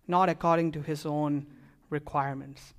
not 0.07 0.29
according 0.29 0.73
to 0.73 0.83
his 0.83 1.05
own 1.05 1.47
requirements. 1.89 2.75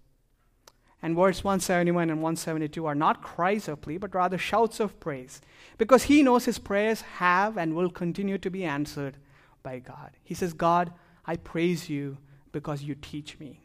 And 1.02 1.16
verse 1.16 1.44
171 1.44 2.10
and 2.10 2.22
172 2.22 2.86
are 2.86 2.96
not 2.96 3.24
cries 3.24 3.68
of 3.68 3.82
plea, 3.82 3.98
but 3.98 4.14
rather 4.14 4.38
shouts 4.38 4.80
of 4.80 5.00
praise, 5.00 5.42
because 5.78 6.04
he 6.04 6.22
knows 6.22 6.46
his 6.46 6.60
prayers 6.60 7.02
have 7.02 7.58
and 7.58 7.76
will 7.76 7.90
continue 7.90 8.38
to 8.38 8.50
be 8.52 8.64
answered 8.64 9.18
by 9.64 9.80
God. 9.80 10.12
He 10.24 10.36
says, 10.36 10.54
God, 10.54 10.94
I 11.26 11.38
praise 11.38 11.90
you 11.90 12.18
because 12.52 12.84
you 12.84 12.96
teach 12.96 13.40
me. 13.40 13.62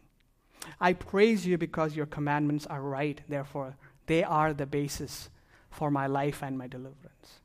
I 0.81 0.95
praise 0.95 1.47
you 1.47 1.59
because 1.59 1.95
your 1.95 2.07
commandments 2.07 2.67
are 2.67 2.81
right, 2.81 3.21
therefore, 3.29 3.77
they 4.07 4.25
are 4.25 4.53
the 4.53 4.67
basis 4.67 5.29
for 5.71 5.91
my 5.91 6.07
life 6.07 6.43
and 6.43 6.57
my 6.57 6.67
deliverance. 6.67 7.41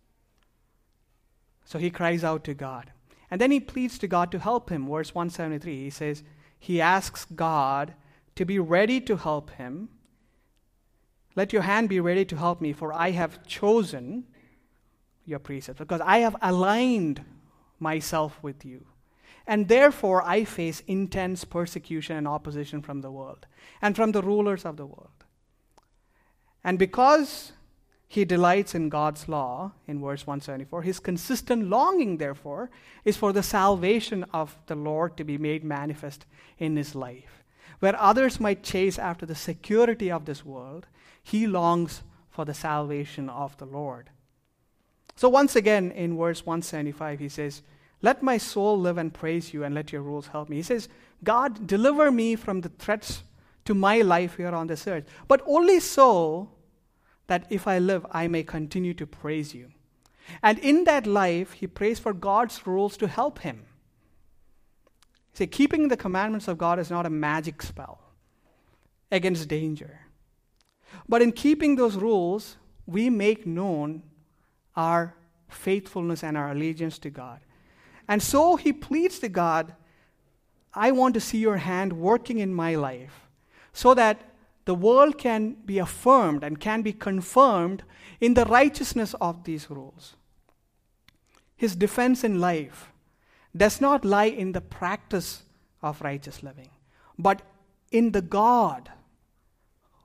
So 1.65 1.79
he 1.79 1.89
cries 1.89 2.23
out 2.23 2.43
to 2.45 2.53
God. 2.53 2.91
And 3.29 3.39
then 3.39 3.51
he 3.51 3.59
pleads 3.59 3.97
to 3.99 4.07
God 4.07 4.31
to 4.31 4.39
help 4.39 4.69
him. 4.69 4.89
Verse 4.89 5.15
173, 5.15 5.83
he 5.83 5.89
says, 5.89 6.23
He 6.59 6.81
asks 6.81 7.25
God 7.25 7.93
to 8.41 8.45
be 8.45 8.57
ready 8.57 8.99
to 8.99 9.17
help 9.17 9.51
him. 9.51 9.87
Let 11.35 11.53
your 11.53 11.61
hand 11.61 11.89
be 11.89 11.99
ready 11.99 12.25
to 12.25 12.35
help 12.35 12.59
me, 12.59 12.73
for 12.73 12.91
I 12.91 13.11
have 13.11 13.45
chosen 13.45 14.23
your 15.25 15.37
precepts, 15.37 15.77
because 15.77 16.01
I 16.01 16.17
have 16.17 16.35
aligned 16.41 17.23
myself 17.77 18.39
with 18.41 18.65
you. 18.65 18.87
And 19.45 19.67
therefore, 19.67 20.23
I 20.23 20.43
face 20.45 20.81
intense 20.87 21.43
persecution 21.43 22.17
and 22.17 22.27
opposition 22.27 22.81
from 22.81 23.01
the 23.01 23.11
world 23.11 23.45
and 23.79 23.95
from 23.95 24.11
the 24.11 24.23
rulers 24.23 24.65
of 24.65 24.75
the 24.75 24.87
world. 24.87 25.23
And 26.63 26.79
because 26.79 27.51
he 28.07 28.25
delights 28.25 28.73
in 28.73 28.89
God's 28.89 29.29
law, 29.29 29.73
in 29.87 30.01
verse 30.01 30.25
174, 30.25 30.81
his 30.81 30.99
consistent 30.99 31.69
longing, 31.69 32.17
therefore, 32.17 32.71
is 33.05 33.17
for 33.17 33.33
the 33.33 33.43
salvation 33.43 34.25
of 34.33 34.57
the 34.65 34.75
Lord 34.75 35.15
to 35.17 35.23
be 35.23 35.37
made 35.37 35.63
manifest 35.63 36.25
in 36.57 36.75
his 36.75 36.95
life. 36.95 37.40
Where 37.81 37.99
others 37.99 38.39
might 38.39 38.61
chase 38.61 38.99
after 38.99 39.25
the 39.25 39.33
security 39.33 40.11
of 40.11 40.25
this 40.25 40.45
world, 40.45 40.85
he 41.23 41.47
longs 41.47 42.03
for 42.29 42.45
the 42.45 42.53
salvation 42.53 43.27
of 43.27 43.57
the 43.57 43.65
Lord. 43.65 44.11
So, 45.15 45.27
once 45.27 45.55
again, 45.55 45.91
in 45.91 46.15
verse 46.15 46.45
175, 46.45 47.19
he 47.19 47.27
says, 47.27 47.63
Let 48.03 48.21
my 48.21 48.37
soul 48.37 48.79
live 48.79 48.99
and 48.99 49.11
praise 49.11 49.51
you, 49.51 49.63
and 49.63 49.73
let 49.73 49.91
your 49.91 50.03
rules 50.03 50.27
help 50.27 50.47
me. 50.47 50.57
He 50.57 50.61
says, 50.61 50.89
God, 51.23 51.65
deliver 51.65 52.11
me 52.11 52.35
from 52.35 52.61
the 52.61 52.69
threats 52.69 53.23
to 53.65 53.73
my 53.73 54.01
life 54.01 54.37
here 54.37 54.53
on 54.53 54.67
this 54.67 54.85
earth, 54.85 55.05
but 55.27 55.41
only 55.47 55.79
so 55.79 56.51
that 57.25 57.47
if 57.49 57.67
I 57.67 57.79
live, 57.79 58.05
I 58.11 58.27
may 58.27 58.43
continue 58.43 58.93
to 58.93 59.07
praise 59.07 59.55
you. 59.55 59.71
And 60.43 60.59
in 60.59 60.83
that 60.83 61.07
life, 61.07 61.53
he 61.53 61.65
prays 61.65 61.97
for 61.97 62.13
God's 62.13 62.67
rules 62.67 62.95
to 62.97 63.07
help 63.07 63.39
him. 63.39 63.65
See, 65.33 65.47
keeping 65.47 65.87
the 65.87 65.97
commandments 65.97 66.47
of 66.47 66.57
God 66.57 66.79
is 66.79 66.89
not 66.89 67.05
a 67.05 67.09
magic 67.09 67.61
spell 67.61 67.99
against 69.11 69.47
danger. 69.47 70.01
But 71.07 71.21
in 71.21 71.31
keeping 71.31 71.75
those 71.75 71.95
rules, 71.95 72.57
we 72.85 73.09
make 73.09 73.45
known 73.45 74.03
our 74.75 75.15
faithfulness 75.49 76.23
and 76.23 76.37
our 76.37 76.51
allegiance 76.51 76.97
to 76.99 77.09
God. 77.09 77.39
And 78.07 78.21
so 78.21 78.55
he 78.55 78.73
pleads 78.73 79.19
to 79.19 79.29
God, 79.29 79.73
I 80.73 80.91
want 80.91 81.13
to 81.13 81.19
see 81.19 81.37
your 81.37 81.57
hand 81.57 81.93
working 81.93 82.39
in 82.39 82.53
my 82.53 82.75
life 82.75 83.27
so 83.73 83.93
that 83.93 84.21
the 84.65 84.75
world 84.75 85.17
can 85.17 85.53
be 85.65 85.79
affirmed 85.79 86.43
and 86.43 86.59
can 86.59 86.81
be 86.81 86.93
confirmed 86.93 87.83
in 88.19 88.33
the 88.33 88.45
righteousness 88.45 89.15
of 89.19 89.43
these 89.43 89.69
rules. 89.69 90.15
His 91.55 91.75
defense 91.75 92.23
in 92.23 92.39
life 92.39 92.91
does 93.55 93.81
not 93.81 94.05
lie 94.05 94.25
in 94.25 94.53
the 94.53 94.61
practice 94.61 95.43
of 95.81 96.01
righteous 96.01 96.43
living, 96.43 96.69
but 97.17 97.41
in 97.91 98.11
the 98.11 98.21
God 98.21 98.89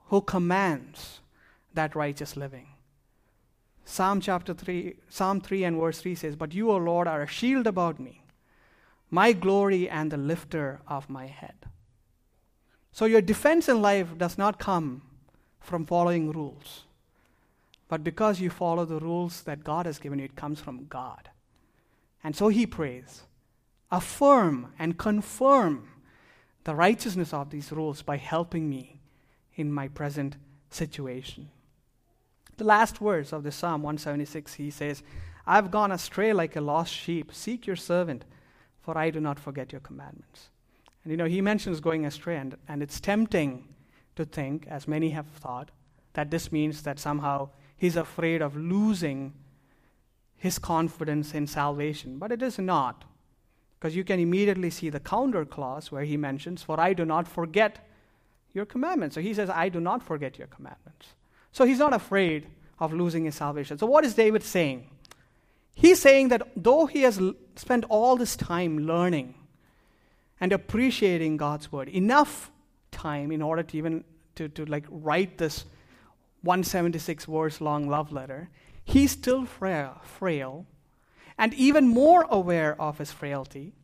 who 0.08 0.20
commands 0.20 1.20
that 1.74 1.94
righteous 1.94 2.36
living. 2.36 2.68
Psalm 3.84 4.20
chapter 4.20 4.52
3, 4.52 4.96
Psalm 5.08 5.40
3 5.40 5.64
and 5.64 5.76
verse 5.78 6.00
3 6.00 6.14
says, 6.16 6.34
But 6.34 6.52
you, 6.52 6.70
O 6.70 6.76
Lord, 6.76 7.06
are 7.06 7.22
a 7.22 7.26
shield 7.26 7.66
about 7.66 8.00
me, 8.00 8.22
my 9.10 9.32
glory 9.32 9.88
and 9.88 10.10
the 10.10 10.16
lifter 10.16 10.80
of 10.88 11.08
my 11.08 11.26
head. 11.26 11.54
So 12.90 13.04
your 13.04 13.20
defense 13.20 13.68
in 13.68 13.80
life 13.80 14.18
does 14.18 14.36
not 14.36 14.58
come 14.58 15.02
from 15.60 15.86
following 15.86 16.32
rules, 16.32 16.84
but 17.88 18.02
because 18.02 18.40
you 18.40 18.50
follow 18.50 18.84
the 18.84 18.98
rules 18.98 19.42
that 19.42 19.62
God 19.62 19.86
has 19.86 19.98
given 19.98 20.18
you, 20.18 20.24
it 20.24 20.34
comes 20.34 20.60
from 20.60 20.86
God. 20.86 21.30
And 22.24 22.34
so 22.34 22.48
he 22.48 22.66
prays, 22.66 23.22
affirm 23.90 24.72
and 24.78 24.98
confirm 24.98 25.88
the 26.64 26.74
righteousness 26.74 27.32
of 27.32 27.50
these 27.50 27.70
rules 27.70 28.02
by 28.02 28.16
helping 28.16 28.68
me 28.68 29.00
in 29.54 29.72
my 29.72 29.88
present 29.88 30.36
situation. 30.70 31.48
The 32.56 32.64
last 32.64 33.00
words 33.00 33.32
of 33.32 33.42
the 33.42 33.52
Psalm 33.52 33.82
176, 33.82 34.54
he 34.54 34.70
says, 34.70 35.02
I've 35.46 35.70
gone 35.70 35.92
astray 35.92 36.32
like 36.32 36.56
a 36.56 36.60
lost 36.60 36.92
sheep. 36.92 37.32
Seek 37.32 37.66
your 37.66 37.76
servant, 37.76 38.24
for 38.80 38.96
I 38.98 39.10
do 39.10 39.20
not 39.20 39.38
forget 39.38 39.72
your 39.72 39.80
commandments. 39.80 40.48
And 41.04 41.12
you 41.12 41.16
know, 41.16 41.26
he 41.26 41.40
mentions 41.40 41.80
going 41.80 42.04
astray, 42.04 42.36
and, 42.36 42.56
and 42.66 42.82
it's 42.82 42.98
tempting 42.98 43.68
to 44.16 44.24
think, 44.24 44.66
as 44.68 44.88
many 44.88 45.10
have 45.10 45.26
thought, 45.26 45.70
that 46.14 46.30
this 46.30 46.50
means 46.50 46.82
that 46.82 46.98
somehow 46.98 47.50
he's 47.76 47.96
afraid 47.96 48.42
of 48.42 48.56
losing 48.56 49.34
his 50.36 50.58
confidence 50.58 51.34
in 51.34 51.46
salvation. 51.46 52.18
But 52.18 52.32
it 52.32 52.42
is 52.42 52.58
not. 52.58 53.04
Because 53.86 53.94
you 53.94 54.02
can 54.02 54.18
immediately 54.18 54.68
see 54.68 54.90
the 54.90 54.98
counter 54.98 55.44
clause 55.44 55.92
where 55.92 56.02
he 56.02 56.16
mentions, 56.16 56.60
For 56.60 56.80
I 56.80 56.92
do 56.92 57.04
not 57.04 57.28
forget 57.28 57.88
your 58.52 58.66
commandments. 58.66 59.14
So 59.14 59.20
he 59.20 59.32
says, 59.32 59.48
I 59.48 59.68
do 59.68 59.78
not 59.78 60.02
forget 60.02 60.38
your 60.38 60.48
commandments. 60.48 61.14
So 61.52 61.64
he's 61.64 61.78
not 61.78 61.92
afraid 61.92 62.48
of 62.80 62.92
losing 62.92 63.26
his 63.26 63.36
salvation. 63.36 63.78
So 63.78 63.86
what 63.86 64.04
is 64.04 64.14
David 64.14 64.42
saying? 64.42 64.90
He's 65.76 66.00
saying 66.00 66.30
that 66.30 66.48
though 66.56 66.86
he 66.86 67.02
has 67.02 67.20
spent 67.54 67.84
all 67.88 68.16
this 68.16 68.34
time 68.34 68.88
learning 68.88 69.36
and 70.40 70.52
appreciating 70.52 71.36
God's 71.36 71.70
word, 71.70 71.88
enough 71.88 72.50
time 72.90 73.30
in 73.30 73.40
order 73.40 73.62
to 73.62 73.76
even 73.76 74.02
to, 74.34 74.48
to 74.48 74.64
like 74.64 74.86
write 74.90 75.38
this 75.38 75.64
176 76.42 77.26
verse 77.26 77.60
long 77.60 77.88
love 77.88 78.10
letter, 78.10 78.48
he's 78.82 79.12
still 79.12 79.44
frail, 79.44 80.00
frail 80.02 80.66
and 81.38 81.52
even 81.54 81.88
more 81.88 82.26
aware 82.30 82.80
of 82.80 82.98
his 82.98 83.12
frailty. 83.12 83.74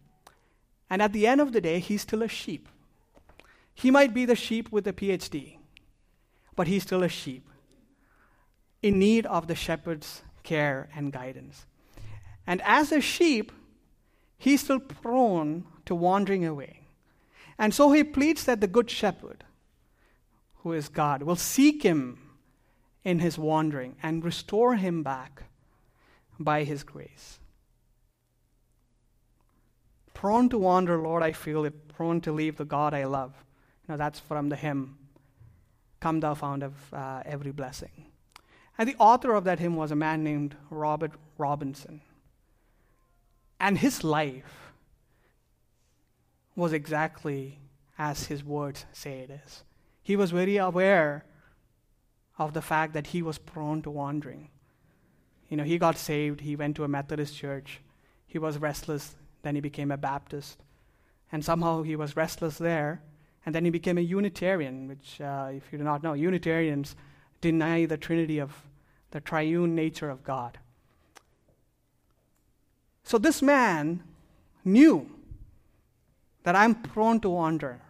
And 0.89 1.03
at 1.03 1.13
the 1.13 1.27
end 1.27 1.41
of 1.41 1.53
the 1.53 1.61
day, 1.61 1.79
he's 1.79 2.03
still 2.03 2.23
a 2.23 2.29
sheep. 2.29 2.69
He 3.75 3.91
might 3.91 4.13
be 4.13 4.25
the 4.25 4.37
sheep 4.37 4.71
with 4.71 4.87
a 4.87 4.93
PhD, 4.93 5.57
but 6.55 6.67
he's 6.67 6.83
still 6.83 7.03
a 7.03 7.09
sheep 7.09 7.49
in 8.83 8.99
need 8.99 9.27
of 9.27 9.47
the 9.47 9.55
shepherd's 9.55 10.23
care 10.43 10.89
and 10.95 11.13
guidance. 11.13 11.67
And 12.47 12.61
as 12.63 12.93
a 12.93 13.01
sheep, 13.01 13.53
he's 14.37 14.63
still 14.63 14.81
prone 14.81 15.65
to 15.87 15.95
wandering 15.95 16.45
away. 16.45 16.81
And 17.59 17.73
so 17.73 17.93
he 17.93 18.03
pleads 18.03 18.45
that 18.45 18.61
the 18.61 18.67
good 18.67 18.91
shepherd, 18.91 19.45
who 20.59 20.73
is 20.73 20.89
God, 20.89 21.23
will 21.23 21.37
seek 21.37 21.83
him 21.83 22.19
in 23.05 23.21
his 23.21 23.39
wandering 23.39 23.97
and 24.03 24.25
restore 24.25 24.77
him 24.77 25.03
back 25.03 25.45
by 26.39 26.65
his 26.65 26.83
grace. 26.83 27.39
Prone 30.23 30.49
to 30.51 30.59
wander, 30.59 30.99
Lord, 30.99 31.25
I 31.25 31.33
feel 31.33 31.65
it, 31.65 31.89
prone 31.89 32.21
to 32.21 32.31
leave 32.31 32.57
the 32.57 32.65
God 32.65 32.95
I 32.95 33.07
love. 33.07 33.35
Now 33.89 33.97
that's 33.97 34.21
from 34.21 34.51
the 34.51 34.55
hymn, 34.55 34.97
Come 35.99 36.21
Thou 36.21 36.35
Fount 36.35 36.63
of 36.63 36.95
uh, 36.95 37.25
Every 37.27 37.51
Blessing. 37.51 38.07
And 38.79 38.89
the 38.89 38.95
author 39.01 39.35
of 39.35 39.43
that 39.43 39.59
hymn 39.59 39.75
was 39.75 39.91
a 39.91 39.97
man 39.97 40.23
named 40.23 40.55
Robert 40.71 41.11
Robinson. 41.39 42.03
And 43.59 43.79
his 43.79 44.05
life 44.05 44.73
was 46.55 46.73
exactly 46.73 47.59
as 47.99 48.27
his 48.27 48.45
words 48.45 48.87
say 48.93 49.19
it 49.29 49.41
is. 49.45 49.65
He 50.05 50.15
was 50.15 50.31
very 50.31 50.57
aware 50.57 51.25
of 52.39 52.53
the 52.53 52.63
fact 52.63 52.93
that 52.93 53.09
he 53.09 53.23
was 53.23 53.39
prone 53.39 53.83
to 53.83 53.91
wandering. 53.91 54.51
You 55.49 55.57
know, 55.57 55.65
he 55.65 55.79
got 55.79 55.99
saved, 55.99 56.43
he 56.43 56.55
went 56.55 56.77
to 56.77 56.85
a 56.85 56.89
Methodist 56.89 57.37
church, 57.37 57.81
he 58.29 58.39
was 58.39 58.59
restless, 58.59 59.17
then 59.43 59.55
he 59.55 59.61
became 59.61 59.91
a 59.91 59.97
Baptist. 59.97 60.63
And 61.31 61.45
somehow 61.45 61.83
he 61.83 61.97
was 61.97 62.17
restless 62.17 62.59
there, 62.59 63.03
and 63.45 63.55
then 63.55 63.65
he 63.65 63.71
became 63.71 63.99
a 63.99 64.03
Unitarian, 64.03 64.89
which, 64.89 65.21
uh, 65.21 65.49
if 65.53 65.73
you 65.73 65.79
do 65.79 65.85
not 65.85 66.03
know, 66.03 66.13
Unitarians 66.13 66.95
deny 67.41 67.87
the 67.87 67.97
Trinity 67.97 68.39
of 68.39 68.53
the 69.11 69.21
triune 69.21 69.75
nature 69.75 70.11
of 70.11 70.23
God. 70.23 70.59
So 73.05 73.19
this 73.19 73.43
man 73.43 74.03
knew 74.65 75.11
that 76.45 76.57
I'm 76.57 76.75
prone 76.75 77.21
to 77.21 77.31
wander, 77.31 77.81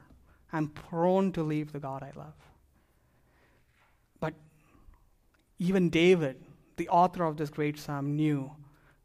I'm 0.53 0.69
prone 0.69 1.33
to 1.33 1.43
leave 1.43 1.73
the 1.73 1.79
God 1.79 2.03
I 2.03 2.13
love. 2.19 2.35
But 4.21 4.35
even 5.59 5.91
David, 5.91 6.43
the 6.77 6.89
author 6.89 7.25
of 7.25 7.37
this 7.37 7.51
great 7.51 7.79
psalm, 7.79 8.17
knew 8.17 8.51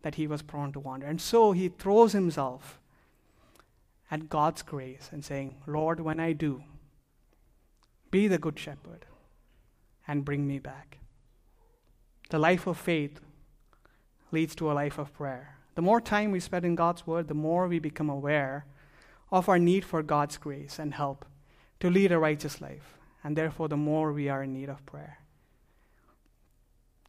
that 0.01 0.15
he 0.15 0.27
was 0.27 0.41
prone 0.41 0.71
to 0.73 0.79
wander. 0.79 1.07
And 1.07 1.19
so 1.19 1.51
he 1.51 1.69
throws 1.69 2.13
himself 2.13 2.79
at 4.09 4.29
God's 4.29 4.61
grace 4.61 5.09
and 5.11 5.23
saying, 5.23 5.55
Lord, 5.65 5.99
when 5.99 6.19
I 6.19 6.33
do, 6.33 6.63
be 8.09 8.27
the 8.27 8.37
good 8.37 8.57
shepherd 8.57 9.05
and 10.07 10.25
bring 10.25 10.47
me 10.47 10.59
back. 10.59 10.99
The 12.29 12.39
life 12.39 12.67
of 12.67 12.77
faith 12.77 13.19
leads 14.31 14.55
to 14.55 14.71
a 14.71 14.73
life 14.73 14.97
of 14.97 15.13
prayer. 15.13 15.57
The 15.75 15.81
more 15.81 16.01
time 16.01 16.31
we 16.31 16.39
spend 16.39 16.65
in 16.65 16.75
God's 16.75 17.05
Word, 17.05 17.27
the 17.27 17.33
more 17.33 17.67
we 17.67 17.79
become 17.79 18.09
aware 18.09 18.65
of 19.31 19.49
our 19.49 19.59
need 19.59 19.85
for 19.85 20.01
God's 20.01 20.37
grace 20.37 20.79
and 20.79 20.93
help 20.93 21.25
to 21.79 21.89
lead 21.89 22.11
a 22.11 22.19
righteous 22.19 22.61
life. 22.61 22.97
And 23.23 23.35
therefore, 23.35 23.67
the 23.67 23.77
more 23.77 24.13
we 24.13 24.29
are 24.29 24.43
in 24.43 24.53
need 24.53 24.69
of 24.69 24.85
prayer. 24.85 25.19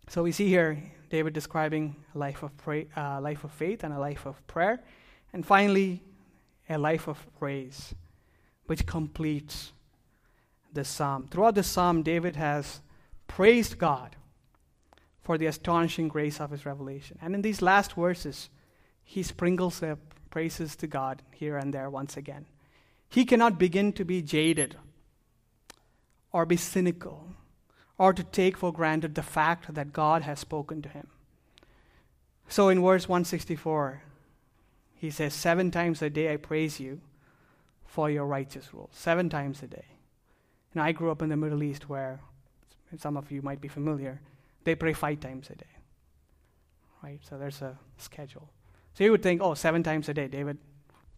So 0.09 0.23
we 0.23 0.33
see 0.33 0.49
here 0.49 0.83
David 1.11 1.35
describing 1.35 1.95
a 2.15 2.19
life 2.19 2.43
of, 2.43 2.53
uh, 2.67 3.21
life 3.21 3.45
of 3.45 3.53
faith 3.53 3.85
and 3.85 3.93
a 3.93 3.99
life 3.99 4.25
of 4.25 4.45
prayer. 4.47 4.81
And 5.35 5.45
finally, 5.45 6.03
a 6.69 6.79
life 6.79 7.09
of 7.09 7.27
praise, 7.39 7.95
which 8.67 8.87
completes 8.87 9.73
the 10.73 10.85
psalm. 10.85 11.29
Throughout 11.31 11.57
the 11.57 11.63
psalm, 11.63 12.03
David 12.03 12.37
has 12.37 12.81
praised 13.27 13.79
God 13.79 14.17
for 15.23 15.37
the 15.37 15.47
astonishing 15.47 16.09
grace 16.09 16.41
of 16.41 16.51
his 16.51 16.65
revelation. 16.65 17.19
And 17.21 17.35
in 17.35 17.43
these 17.43 17.61
last 17.61 17.93
verses, 17.93 18.49
he 19.05 19.23
sprinkles 19.23 19.81
the 19.81 19.99
praises 20.31 20.75
to 20.77 20.87
God 20.87 21.23
here 21.33 21.59
and 21.59 21.73
there 21.73 21.91
once 21.91 22.17
again. 22.17 22.47
He 23.11 23.27
cannot 23.27 23.59
begin 23.59 23.93
to 23.95 24.05
be 24.05 24.23
jaded 24.23 24.77
or 26.33 26.47
be 26.47 26.57
cynical 26.57 27.35
or 27.99 28.13
to 28.13 28.23
take 28.23 28.57
for 28.57 28.73
granted 28.73 29.15
the 29.15 29.23
fact 29.23 29.75
that 29.75 29.93
God 29.93 30.23
has 30.23 30.39
spoken 30.39 30.81
to 30.83 30.89
him. 30.89 31.09
So 32.49 32.69
in 32.69 32.83
verse 32.83 33.09
164, 33.09 34.03
he 34.95 35.11
says, 35.11 35.35
Seven 35.35 35.71
times 35.71 36.01
a 36.01 36.09
day 36.09 36.33
I 36.33 36.37
praise 36.37 36.81
you 36.81 37.01
for 37.85 38.09
your 38.09 38.27
righteous 38.27 38.73
rule. 38.73 38.89
Seven 38.93 39.29
times 39.29 39.63
a 39.63 39.67
day. 39.67 39.85
And 40.73 40.83
I 40.83 40.93
grew 40.93 41.11
up 41.11 41.23
in 41.23 41.29
the 41.29 41.37
Middle 41.37 41.63
East 41.63 41.89
where 41.89 42.21
some 42.97 43.17
of 43.17 43.31
you 43.31 43.43
might 43.43 43.61
be 43.61 43.69
familiar. 43.69 44.21
They 44.65 44.75
pray 44.75 44.93
five 44.93 45.21
times 45.21 45.51
a 45.51 45.57
day. 45.57 45.65
Right? 47.03 47.21
So 47.29 47.39
there's 47.39 47.63
a 47.63 47.79
schedule. 47.97 48.49
So 48.95 49.05
you 49.05 49.11
would 49.11 49.23
think, 49.23 49.41
oh, 49.43 49.55
seven 49.55 49.83
times 49.83 50.09
a 50.09 50.15
day, 50.15 50.29
David 50.29 50.59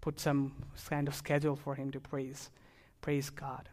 put 0.01 0.19
some 0.19 0.55
kind 0.89 1.09
of 1.09 1.15
schedule 1.15 1.57
for 1.57 1.75
him 1.75 1.91
to 1.93 2.01
praise, 2.01 2.51
praise 3.01 3.31
God. 3.31 3.69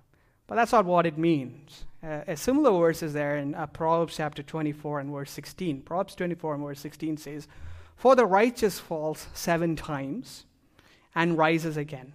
But 0.47 0.55
that's 0.55 0.71
not 0.71 0.85
what 0.85 1.05
it 1.05 1.17
means. 1.17 1.85
Uh, 2.01 2.21
a 2.27 2.37
similar 2.37 2.71
verse 2.71 3.03
is 3.03 3.13
there 3.13 3.37
in 3.37 3.53
uh, 3.53 3.67
Proverbs 3.67 4.15
chapter 4.15 4.41
24 4.41 5.01
and 5.01 5.11
verse 5.11 5.31
16. 5.31 5.81
Proverbs 5.81 6.15
24 6.15 6.55
and 6.55 6.63
verse 6.63 6.79
16 6.79 7.17
says, 7.17 7.47
For 7.97 8.15
the 8.15 8.25
righteous 8.25 8.79
falls 8.79 9.27
seven 9.33 9.75
times 9.75 10.45
and 11.13 11.37
rises 11.37 11.75
again, 11.75 12.13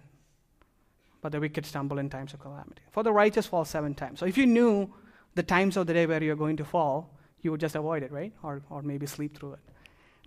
but 1.21 1.31
the 1.31 1.39
wicked 1.39 1.65
stumble 1.65 1.99
in 1.99 2.09
times 2.09 2.33
of 2.33 2.39
calamity. 2.39 2.81
For 2.91 3.03
the 3.03 3.13
righteous 3.13 3.45
falls 3.45 3.69
seven 3.69 3.93
times. 3.93 4.19
So 4.19 4.25
if 4.25 4.37
you 4.37 4.47
knew 4.47 4.91
the 5.35 5.43
times 5.43 5.77
of 5.77 5.85
the 5.85 5.93
day 5.93 6.07
where 6.07 6.23
you're 6.23 6.35
going 6.35 6.57
to 6.57 6.65
fall, 6.65 7.13
you 7.41 7.51
would 7.51 7.59
just 7.59 7.75
avoid 7.75 8.01
it, 8.01 8.11
right? 8.11 8.33
Or, 8.41 8.61
or 8.69 8.81
maybe 8.81 9.05
sleep 9.05 9.37
through 9.37 9.53
it. 9.53 9.59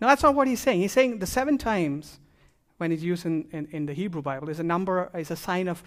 Now, 0.00 0.08
that's 0.08 0.22
not 0.22 0.34
what 0.34 0.46
he's 0.46 0.60
saying. 0.60 0.80
He's 0.80 0.92
saying 0.92 1.18
the 1.18 1.26
seven 1.26 1.56
times, 1.56 2.20
when 2.76 2.92
it's 2.92 3.02
used 3.02 3.24
in, 3.24 3.48
in, 3.50 3.66
in 3.72 3.86
the 3.86 3.94
Hebrew 3.94 4.20
Bible, 4.20 4.50
is 4.50 4.60
a 4.60 4.62
number, 4.62 5.10
is 5.14 5.30
a 5.30 5.36
sign 5.36 5.66
of 5.66 5.82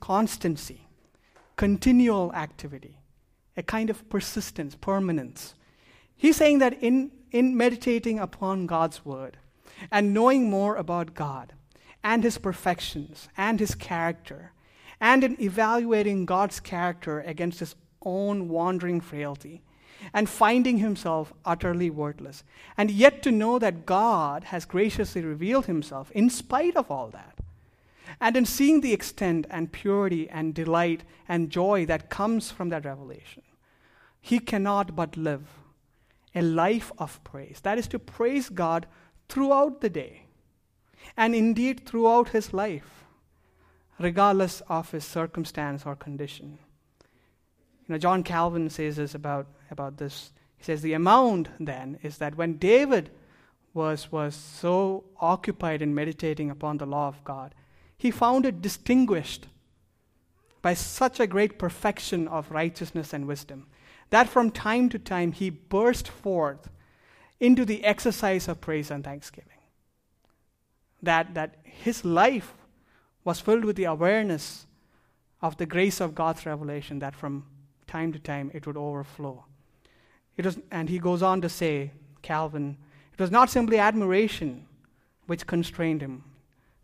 constancy 0.00 0.83
continual 1.56 2.32
activity, 2.34 2.98
a 3.56 3.62
kind 3.62 3.90
of 3.90 4.08
persistence, 4.08 4.74
permanence. 4.74 5.54
He's 6.16 6.36
saying 6.36 6.58
that 6.58 6.82
in, 6.82 7.10
in 7.30 7.56
meditating 7.56 8.18
upon 8.18 8.66
God's 8.66 9.04
word 9.04 9.38
and 9.90 10.14
knowing 10.14 10.50
more 10.50 10.76
about 10.76 11.14
God 11.14 11.52
and 12.02 12.22
his 12.22 12.38
perfections 12.38 13.28
and 13.36 13.58
his 13.58 13.74
character, 13.74 14.52
and 15.00 15.24
in 15.24 15.40
evaluating 15.40 16.26
God's 16.26 16.60
character 16.60 17.20
against 17.20 17.60
his 17.60 17.74
own 18.02 18.48
wandering 18.48 19.00
frailty, 19.00 19.62
and 20.12 20.28
finding 20.28 20.78
himself 20.78 21.32
utterly 21.44 21.88
worthless, 21.88 22.44
and 22.76 22.90
yet 22.90 23.22
to 23.22 23.30
know 23.30 23.58
that 23.58 23.86
God 23.86 24.44
has 24.44 24.66
graciously 24.66 25.22
revealed 25.22 25.66
himself 25.66 26.10
in 26.10 26.28
spite 26.28 26.76
of 26.76 26.90
all 26.90 27.08
that 27.08 27.33
and 28.20 28.36
in 28.36 28.44
seeing 28.44 28.80
the 28.80 28.92
extent 28.92 29.46
and 29.50 29.72
purity 29.72 30.28
and 30.28 30.54
delight 30.54 31.04
and 31.28 31.50
joy 31.50 31.86
that 31.86 32.10
comes 32.10 32.50
from 32.50 32.68
that 32.68 32.84
revelation, 32.84 33.42
he 34.20 34.38
cannot 34.38 34.94
but 34.96 35.16
live 35.16 35.46
a 36.34 36.42
life 36.42 36.90
of 36.98 37.22
praise. 37.24 37.60
That 37.62 37.78
is 37.78 37.86
to 37.88 37.98
praise 37.98 38.48
God 38.48 38.86
throughout 39.28 39.80
the 39.80 39.90
day 39.90 40.24
and 41.16 41.34
indeed 41.34 41.86
throughout 41.86 42.30
his 42.30 42.52
life, 42.52 43.04
regardless 43.98 44.62
of 44.68 44.90
his 44.90 45.04
circumstance 45.04 45.84
or 45.86 45.94
condition. 45.94 46.58
You 47.86 47.92
know, 47.92 47.98
John 47.98 48.22
Calvin 48.22 48.70
says 48.70 48.96
this 48.96 49.14
about, 49.14 49.46
about 49.70 49.98
this. 49.98 50.32
He 50.56 50.64
says, 50.64 50.80
The 50.80 50.94
amount 50.94 51.50
then 51.60 51.98
is 52.02 52.18
that 52.18 52.36
when 52.36 52.56
David 52.56 53.10
was, 53.74 54.10
was 54.10 54.34
so 54.34 55.04
occupied 55.20 55.82
in 55.82 55.94
meditating 55.94 56.50
upon 56.50 56.78
the 56.78 56.86
law 56.86 57.08
of 57.08 57.22
God, 57.24 57.54
he 58.04 58.10
found 58.10 58.44
it 58.44 58.60
distinguished 58.60 59.46
by 60.60 60.74
such 60.74 61.18
a 61.18 61.26
great 61.26 61.58
perfection 61.58 62.28
of 62.28 62.50
righteousness 62.50 63.14
and 63.14 63.26
wisdom 63.26 63.66
that 64.10 64.28
from 64.28 64.50
time 64.50 64.90
to 64.90 64.98
time 64.98 65.32
he 65.32 65.48
burst 65.48 66.06
forth 66.06 66.68
into 67.40 67.64
the 67.64 67.82
exercise 67.82 68.46
of 68.46 68.60
praise 68.60 68.90
and 68.90 69.02
thanksgiving. 69.04 69.56
That, 71.02 71.32
that 71.32 71.56
his 71.62 72.04
life 72.04 72.52
was 73.24 73.40
filled 73.40 73.64
with 73.64 73.76
the 73.76 73.84
awareness 73.84 74.66
of 75.40 75.56
the 75.56 75.64
grace 75.64 75.98
of 75.98 76.14
God's 76.14 76.44
revelation, 76.44 76.98
that 76.98 77.16
from 77.16 77.46
time 77.86 78.12
to 78.12 78.18
time 78.18 78.50
it 78.52 78.66
would 78.66 78.76
overflow. 78.76 79.46
It 80.36 80.44
was, 80.44 80.58
and 80.70 80.90
he 80.90 80.98
goes 80.98 81.22
on 81.22 81.40
to 81.40 81.48
say, 81.48 81.92
Calvin, 82.20 82.76
it 83.14 83.18
was 83.18 83.30
not 83.30 83.48
simply 83.48 83.78
admiration 83.78 84.66
which 85.24 85.46
constrained 85.46 86.02
him 86.02 86.22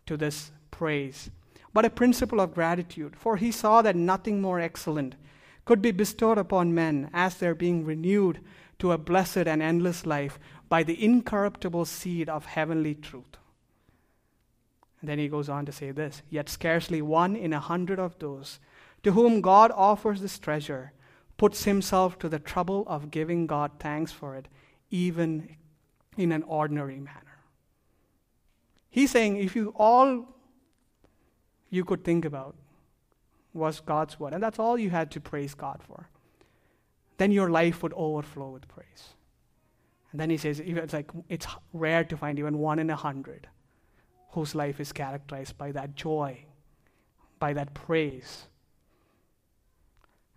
to 0.06 0.16
this 0.16 0.50
praise, 0.80 1.28
but 1.74 1.84
a 1.84 1.90
principle 1.90 2.40
of 2.40 2.54
gratitude, 2.54 3.14
for 3.14 3.36
he 3.36 3.52
saw 3.52 3.82
that 3.82 3.94
nothing 3.94 4.40
more 4.40 4.58
excellent 4.58 5.14
could 5.66 5.82
be 5.82 5.90
bestowed 5.90 6.38
upon 6.38 6.74
men 6.74 7.10
as 7.12 7.34
they're 7.34 7.54
being 7.54 7.84
renewed 7.84 8.40
to 8.78 8.92
a 8.92 8.96
blessed 8.96 9.46
and 9.46 9.60
endless 9.60 10.06
life 10.06 10.38
by 10.70 10.82
the 10.82 11.04
incorruptible 11.04 11.84
seed 11.84 12.30
of 12.30 12.46
heavenly 12.46 12.94
truth. 12.94 13.36
And 15.02 15.10
then 15.10 15.18
he 15.18 15.28
goes 15.28 15.50
on 15.50 15.66
to 15.66 15.72
say 15.72 15.90
this 15.90 16.22
Yet 16.30 16.48
scarcely 16.48 17.02
one 17.02 17.36
in 17.36 17.52
a 17.52 17.60
hundred 17.60 17.98
of 17.98 18.18
those 18.18 18.58
to 19.02 19.12
whom 19.12 19.42
God 19.42 19.70
offers 19.74 20.22
this 20.22 20.38
treasure 20.38 20.94
puts 21.36 21.64
himself 21.64 22.18
to 22.20 22.28
the 22.30 22.38
trouble 22.38 22.84
of 22.86 23.10
giving 23.10 23.46
God 23.46 23.72
thanks 23.78 24.12
for 24.12 24.34
it, 24.34 24.48
even 24.90 25.56
in 26.16 26.32
an 26.32 26.42
ordinary 26.44 27.00
manner. 27.00 27.42
He's 28.88 29.10
saying 29.10 29.36
if 29.36 29.54
you 29.54 29.74
all 29.76 30.39
you 31.70 31.84
could 31.84 32.04
think 32.04 32.24
about 32.24 32.56
was 33.52 33.80
God's 33.80 34.18
word. 34.20 34.32
And 34.32 34.42
that's 34.42 34.58
all 34.58 34.78
you 34.78 34.90
had 34.90 35.10
to 35.12 35.20
praise 35.20 35.54
God 35.54 35.80
for. 35.86 36.08
Then 37.16 37.32
your 37.32 37.50
life 37.50 37.82
would 37.82 37.92
overflow 37.94 38.50
with 38.50 38.68
praise. 38.68 39.14
And 40.12 40.20
then 40.20 40.30
he 40.30 40.36
says, 40.36 40.60
it's 40.60 40.92
like 40.92 41.10
it's 41.28 41.46
rare 41.72 42.04
to 42.04 42.16
find 42.16 42.38
even 42.38 42.58
one 42.58 42.78
in 42.78 42.90
a 42.90 42.96
hundred 42.96 43.48
whose 44.32 44.54
life 44.54 44.80
is 44.80 44.92
characterized 44.92 45.58
by 45.58 45.72
that 45.72 45.94
joy, 45.94 46.44
by 47.38 47.52
that 47.52 47.74
praise. 47.74 48.46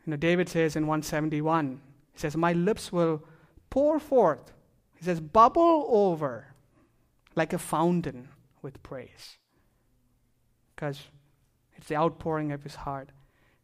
You 0.05 0.11
know, 0.11 0.17
David 0.17 0.49
says 0.49 0.75
in 0.75 0.83
171, 0.83 1.79
he 2.11 2.19
says, 2.19 2.35
My 2.35 2.53
lips 2.53 2.91
will 2.91 3.23
pour 3.69 3.99
forth, 3.99 4.51
he 4.95 5.05
says, 5.05 5.19
bubble 5.19 5.85
over 5.89 6.53
like 7.35 7.53
a 7.53 7.57
fountain 7.57 8.29
with 8.61 8.81
praise. 8.83 9.37
Because 10.75 11.01
it's 11.83 11.89
the 11.89 11.97
outpouring 11.97 12.53
of 12.53 12.63
his 12.63 12.75
heart. 12.75 13.09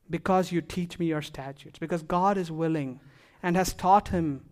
Because 0.10 0.52
you 0.52 0.60
teach 0.60 1.00
me 1.00 1.06
your 1.06 1.22
statutes. 1.22 1.80
Because 1.80 2.04
God 2.04 2.38
is 2.38 2.52
willing 2.52 3.00
and 3.42 3.56
has 3.56 3.72
taught 3.72 4.10
him 4.10 4.44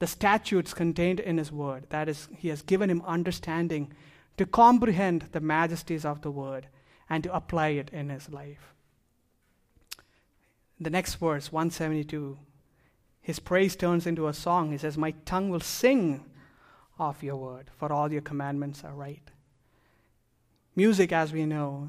the 0.00 0.06
statutes 0.06 0.74
contained 0.74 1.20
in 1.20 1.38
his 1.38 1.50
word. 1.50 1.86
That 1.88 2.10
is, 2.10 2.28
he 2.36 2.48
has 2.48 2.60
given 2.60 2.90
him 2.90 3.00
understanding 3.06 3.90
to 4.36 4.44
comprehend 4.44 5.28
the 5.32 5.40
majesties 5.40 6.04
of 6.04 6.20
the 6.20 6.30
word 6.30 6.66
and 7.08 7.24
to 7.24 7.34
apply 7.34 7.68
it 7.68 7.88
in 7.88 8.10
his 8.10 8.28
life. 8.28 8.74
The 10.78 10.90
next 10.90 11.14
verse, 11.14 11.50
172, 11.50 12.36
his 13.22 13.38
praise 13.38 13.76
turns 13.76 14.06
into 14.06 14.28
a 14.28 14.34
song. 14.34 14.72
He 14.72 14.76
says, 14.78 14.98
My 14.98 15.12
tongue 15.24 15.48
will 15.48 15.60
sing 15.60 16.22
of 16.98 17.22
your 17.22 17.36
word, 17.36 17.70
for 17.78 17.90
all 17.90 18.12
your 18.12 18.20
commandments 18.20 18.84
are 18.84 18.92
right. 18.92 19.30
Music, 20.74 21.12
as 21.12 21.32
we 21.32 21.46
know, 21.46 21.88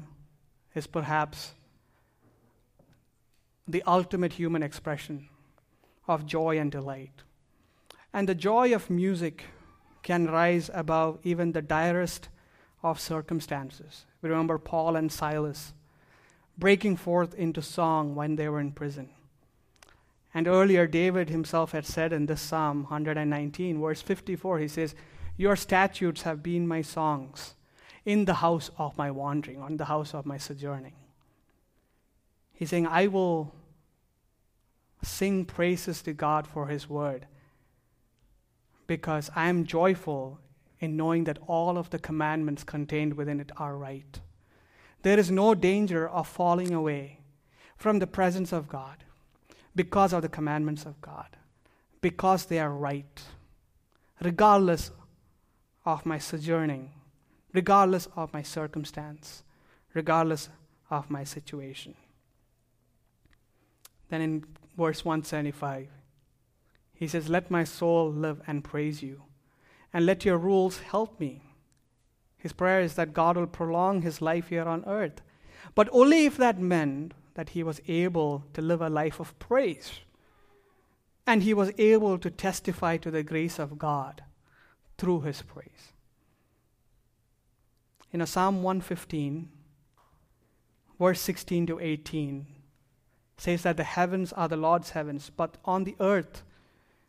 is 0.74 0.86
perhaps 0.86 1.54
the 3.66 3.82
ultimate 3.82 4.34
human 4.34 4.62
expression 4.62 5.28
of 6.06 6.26
joy 6.26 6.58
and 6.58 6.72
delight. 6.72 7.22
And 8.12 8.28
the 8.28 8.34
joy 8.34 8.74
of 8.74 8.88
music 8.88 9.44
can 10.02 10.26
rise 10.26 10.70
above 10.72 11.18
even 11.22 11.52
the 11.52 11.62
direst 11.62 12.28
of 12.82 12.98
circumstances. 12.98 14.06
We 14.22 14.30
remember 14.30 14.58
Paul 14.58 14.96
and 14.96 15.12
Silas 15.12 15.74
breaking 16.56 16.96
forth 16.96 17.34
into 17.34 17.62
song 17.62 18.14
when 18.14 18.36
they 18.36 18.48
were 18.48 18.60
in 18.60 18.72
prison. 18.72 19.10
And 20.34 20.48
earlier, 20.48 20.86
David 20.86 21.30
himself 21.30 21.72
had 21.72 21.86
said 21.86 22.12
in 22.12 22.26
this 22.26 22.40
Psalm 22.40 22.84
119, 22.84 23.80
verse 23.80 24.02
54, 24.02 24.58
he 24.58 24.68
says, 24.68 24.94
Your 25.36 25.56
statutes 25.56 26.22
have 26.22 26.42
been 26.42 26.66
my 26.66 26.82
songs 26.82 27.54
in 28.08 28.24
the 28.24 28.40
house 28.40 28.70
of 28.78 28.96
my 28.96 29.10
wandering, 29.10 29.60
on 29.60 29.76
the 29.76 29.84
house 29.84 30.14
of 30.14 30.24
my 30.24 30.38
sojourning. 30.38 30.94
He's 32.54 32.70
saying, 32.70 32.86
I 32.86 33.06
will 33.06 33.52
sing 35.02 35.44
praises 35.44 36.00
to 36.04 36.14
God 36.14 36.46
for 36.46 36.68
His 36.68 36.88
word 36.88 37.26
because 38.86 39.28
I 39.36 39.50
am 39.50 39.66
joyful 39.66 40.40
in 40.80 40.96
knowing 40.96 41.24
that 41.24 41.38
all 41.46 41.76
of 41.76 41.90
the 41.90 41.98
commandments 41.98 42.64
contained 42.64 43.12
within 43.12 43.40
it 43.40 43.52
are 43.58 43.76
right. 43.76 44.18
There 45.02 45.18
is 45.18 45.30
no 45.30 45.54
danger 45.54 46.08
of 46.08 46.26
falling 46.26 46.72
away 46.72 47.20
from 47.76 47.98
the 47.98 48.06
presence 48.06 48.54
of 48.54 48.70
God 48.70 49.04
because 49.76 50.14
of 50.14 50.22
the 50.22 50.30
commandments 50.30 50.86
of 50.86 50.98
God, 51.02 51.36
because 52.00 52.46
they 52.46 52.58
are 52.58 52.72
right, 52.72 53.22
regardless 54.22 54.92
of 55.84 56.06
my 56.06 56.18
sojourning 56.18 56.92
regardless 57.52 58.08
of 58.16 58.32
my 58.32 58.42
circumstance, 58.42 59.42
regardless 59.94 60.48
of 60.90 61.10
my 61.10 61.24
situation. 61.24 61.94
Then 64.10 64.20
in 64.20 64.44
verse 64.76 65.04
175, 65.04 65.88
He 66.94 67.06
says, 67.06 67.28
Let 67.28 67.50
my 67.50 67.64
soul 67.64 68.10
live 68.10 68.40
and 68.46 68.64
praise 68.64 69.02
you, 69.02 69.22
and 69.92 70.06
let 70.06 70.24
your 70.24 70.38
rules 70.38 70.80
help 70.80 71.20
me. 71.20 71.42
His 72.36 72.52
prayer 72.52 72.80
is 72.80 72.94
that 72.94 73.12
God 73.12 73.36
will 73.36 73.46
prolong 73.46 74.02
his 74.02 74.22
life 74.22 74.48
here 74.48 74.64
on 74.64 74.84
earth, 74.86 75.20
but 75.74 75.88
only 75.92 76.24
if 76.24 76.36
that 76.36 76.60
meant 76.60 77.12
that 77.34 77.50
he 77.50 77.62
was 77.62 77.80
able 77.88 78.44
to 78.52 78.62
live 78.62 78.80
a 78.80 78.88
life 78.88 79.20
of 79.20 79.38
praise 79.38 80.00
and 81.28 81.42
he 81.42 81.52
was 81.52 81.70
able 81.76 82.18
to 82.18 82.30
testify 82.30 82.96
to 82.96 83.10
the 83.10 83.22
grace 83.22 83.58
of 83.58 83.78
God 83.78 84.22
through 84.96 85.20
his 85.20 85.42
praise. 85.42 85.92
In 88.12 88.24
Psalm 88.26 88.62
115, 88.62 89.48
verse 90.98 91.20
16 91.20 91.66
to 91.66 91.78
18, 91.78 92.46
says 93.36 93.62
that 93.62 93.76
the 93.76 93.84
heavens 93.84 94.32
are 94.32 94.48
the 94.48 94.56
Lord's 94.56 94.90
heavens, 94.90 95.30
but 95.34 95.58
on 95.64 95.84
the 95.84 95.96
earth, 96.00 96.42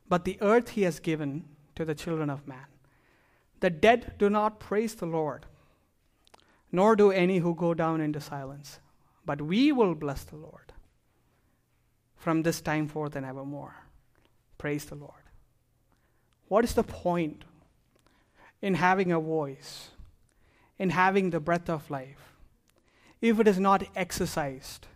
but 0.07 0.25
the 0.25 0.37
earth 0.41 0.69
he 0.69 0.83
has 0.83 0.99
given 0.99 1.45
to 1.75 1.85
the 1.85 1.95
children 1.95 2.29
of 2.29 2.47
man. 2.47 2.65
The 3.61 3.69
dead 3.69 4.13
do 4.17 4.29
not 4.29 4.59
praise 4.59 4.95
the 4.95 5.05
Lord, 5.05 5.45
nor 6.71 6.95
do 6.95 7.11
any 7.11 7.39
who 7.39 7.55
go 7.55 7.73
down 7.73 7.99
into 7.99 8.21
silence, 8.21 8.79
but 9.25 9.41
we 9.41 9.71
will 9.71 9.95
bless 9.95 10.23
the 10.23 10.35
Lord 10.35 10.73
from 12.15 12.43
this 12.43 12.61
time 12.61 12.87
forth 12.87 13.15
and 13.15 13.25
evermore. 13.25 13.75
Praise 14.57 14.85
the 14.85 14.95
Lord. 14.95 15.13
What 16.47 16.63
is 16.63 16.73
the 16.73 16.83
point 16.83 17.45
in 18.61 18.75
having 18.75 19.11
a 19.11 19.19
voice, 19.19 19.89
in 20.79 20.89
having 20.91 21.29
the 21.29 21.39
breath 21.39 21.69
of 21.69 21.91
life, 21.91 22.33
if 23.21 23.39
it 23.39 23.47
is 23.47 23.59
not 23.59 23.83
exercised 23.95 24.87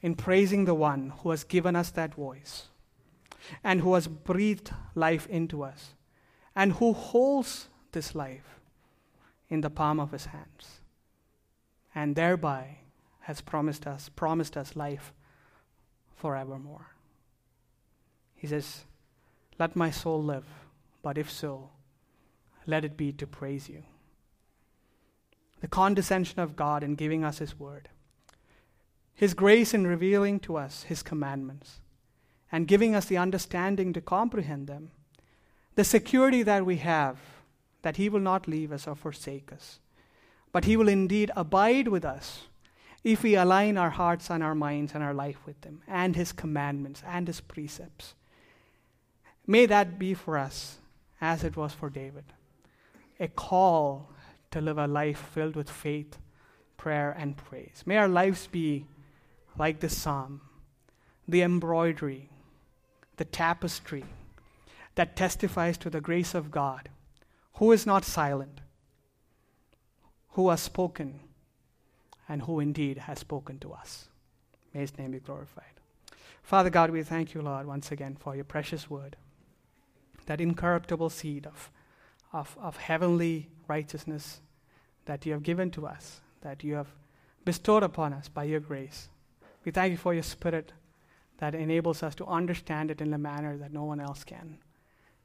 in 0.00 0.16
praising 0.16 0.64
the 0.64 0.74
one 0.74 1.12
who 1.18 1.30
has 1.30 1.44
given 1.44 1.76
us 1.76 1.90
that 1.90 2.14
voice 2.14 2.68
and 3.62 3.82
who 3.82 3.94
has 3.94 4.08
breathed 4.08 4.72
life 4.94 5.28
into 5.28 5.62
us 5.62 5.94
and 6.56 6.72
who 6.74 6.92
holds 6.92 7.68
this 7.92 8.14
life 8.14 8.58
in 9.48 9.60
the 9.60 9.70
palm 9.70 10.00
of 10.00 10.10
his 10.10 10.26
hands 10.26 10.80
and 11.94 12.16
thereby 12.16 12.78
has 13.20 13.40
promised 13.40 13.86
us 13.86 14.08
promised 14.16 14.56
us 14.56 14.74
life 14.74 15.12
forevermore 16.16 16.94
he 18.44 18.48
says, 18.48 18.84
Let 19.58 19.74
my 19.74 19.90
soul 19.90 20.22
live, 20.22 20.44
but 21.02 21.16
if 21.16 21.30
so, 21.30 21.70
let 22.66 22.84
it 22.84 22.94
be 22.94 23.10
to 23.12 23.26
praise 23.26 23.70
you. 23.70 23.82
The 25.64 25.68
condescension 25.68 26.40
of 26.40 26.56
God 26.56 26.82
in 26.82 26.94
giving 26.94 27.24
us 27.24 27.38
His 27.38 27.58
word, 27.58 27.88
His 29.14 29.32
grace 29.32 29.72
in 29.72 29.86
revealing 29.86 30.38
to 30.40 30.58
us 30.58 30.82
His 30.82 31.02
commandments, 31.02 31.80
and 32.52 32.68
giving 32.68 32.94
us 32.94 33.06
the 33.06 33.16
understanding 33.16 33.94
to 33.94 34.02
comprehend 34.02 34.66
them, 34.66 34.90
the 35.74 35.82
security 35.82 36.42
that 36.42 36.66
we 36.66 36.76
have 36.76 37.16
that 37.80 37.96
He 37.96 38.10
will 38.10 38.20
not 38.20 38.46
leave 38.46 38.72
us 38.72 38.86
or 38.86 38.94
forsake 38.94 39.54
us, 39.54 39.78
but 40.52 40.66
He 40.66 40.76
will 40.76 40.86
indeed 40.86 41.30
abide 41.34 41.88
with 41.88 42.04
us 42.04 42.42
if 43.02 43.22
we 43.22 43.34
align 43.34 43.78
our 43.78 43.88
hearts 43.88 44.28
and 44.28 44.42
our 44.42 44.54
minds 44.54 44.92
and 44.94 45.02
our 45.02 45.14
life 45.14 45.38
with 45.46 45.64
Him 45.64 45.80
and 45.88 46.14
His 46.14 46.30
commandments 46.30 47.02
and 47.06 47.26
His 47.26 47.40
precepts. 47.40 48.14
May 49.46 49.64
that 49.64 49.98
be 49.98 50.12
for 50.12 50.36
us 50.36 50.76
as 51.22 51.42
it 51.42 51.56
was 51.56 51.72
for 51.72 51.88
David 51.88 52.24
a 53.18 53.28
call 53.28 54.10
to 54.54 54.60
live 54.60 54.78
a 54.78 54.86
life 54.86 55.18
filled 55.18 55.56
with 55.56 55.68
faith, 55.68 56.16
prayer, 56.76 57.12
and 57.18 57.36
praise. 57.36 57.82
May 57.84 57.96
our 57.96 58.06
lives 58.06 58.46
be 58.46 58.86
like 59.58 59.80
the 59.80 59.88
psalm, 59.88 60.42
the 61.26 61.42
embroidery, 61.42 62.30
the 63.16 63.24
tapestry 63.24 64.04
that 64.94 65.16
testifies 65.16 65.76
to 65.78 65.90
the 65.90 66.00
grace 66.00 66.34
of 66.34 66.52
God, 66.52 66.88
who 67.54 67.72
is 67.72 67.84
not 67.84 68.04
silent, 68.04 68.60
who 70.30 70.48
has 70.50 70.60
spoken, 70.60 71.18
and 72.28 72.42
who 72.42 72.60
indeed 72.60 72.98
has 72.98 73.18
spoken 73.18 73.58
to 73.58 73.72
us. 73.72 74.06
May 74.72 74.82
his 74.82 74.96
name 74.96 75.10
be 75.10 75.18
glorified. 75.18 75.64
Father 76.44 76.70
God, 76.70 76.90
we 76.90 77.02
thank 77.02 77.34
you, 77.34 77.42
Lord, 77.42 77.66
once 77.66 77.90
again 77.90 78.16
for 78.20 78.36
your 78.36 78.44
precious 78.44 78.88
word 78.88 79.16
that 80.26 80.40
incorruptible 80.40 81.10
seed 81.10 81.44
of, 81.44 81.72
of, 82.32 82.56
of 82.60 82.76
heavenly 82.76 83.48
righteousness 83.68 84.40
that 85.06 85.26
you 85.26 85.32
have 85.32 85.42
given 85.42 85.70
to 85.72 85.86
us, 85.86 86.20
that 86.42 86.64
you 86.64 86.74
have 86.74 86.88
bestowed 87.44 87.82
upon 87.82 88.12
us 88.12 88.28
by 88.28 88.44
your 88.44 88.60
grace. 88.60 89.08
We 89.64 89.72
thank 89.72 89.92
you 89.92 89.96
for 89.96 90.14
your 90.14 90.22
spirit 90.22 90.72
that 91.38 91.54
enables 91.54 92.02
us 92.02 92.14
to 92.16 92.26
understand 92.26 92.90
it 92.90 93.00
in 93.00 93.12
a 93.12 93.18
manner 93.18 93.56
that 93.56 93.72
no 93.72 93.84
one 93.84 94.00
else 94.00 94.24
can. 94.24 94.58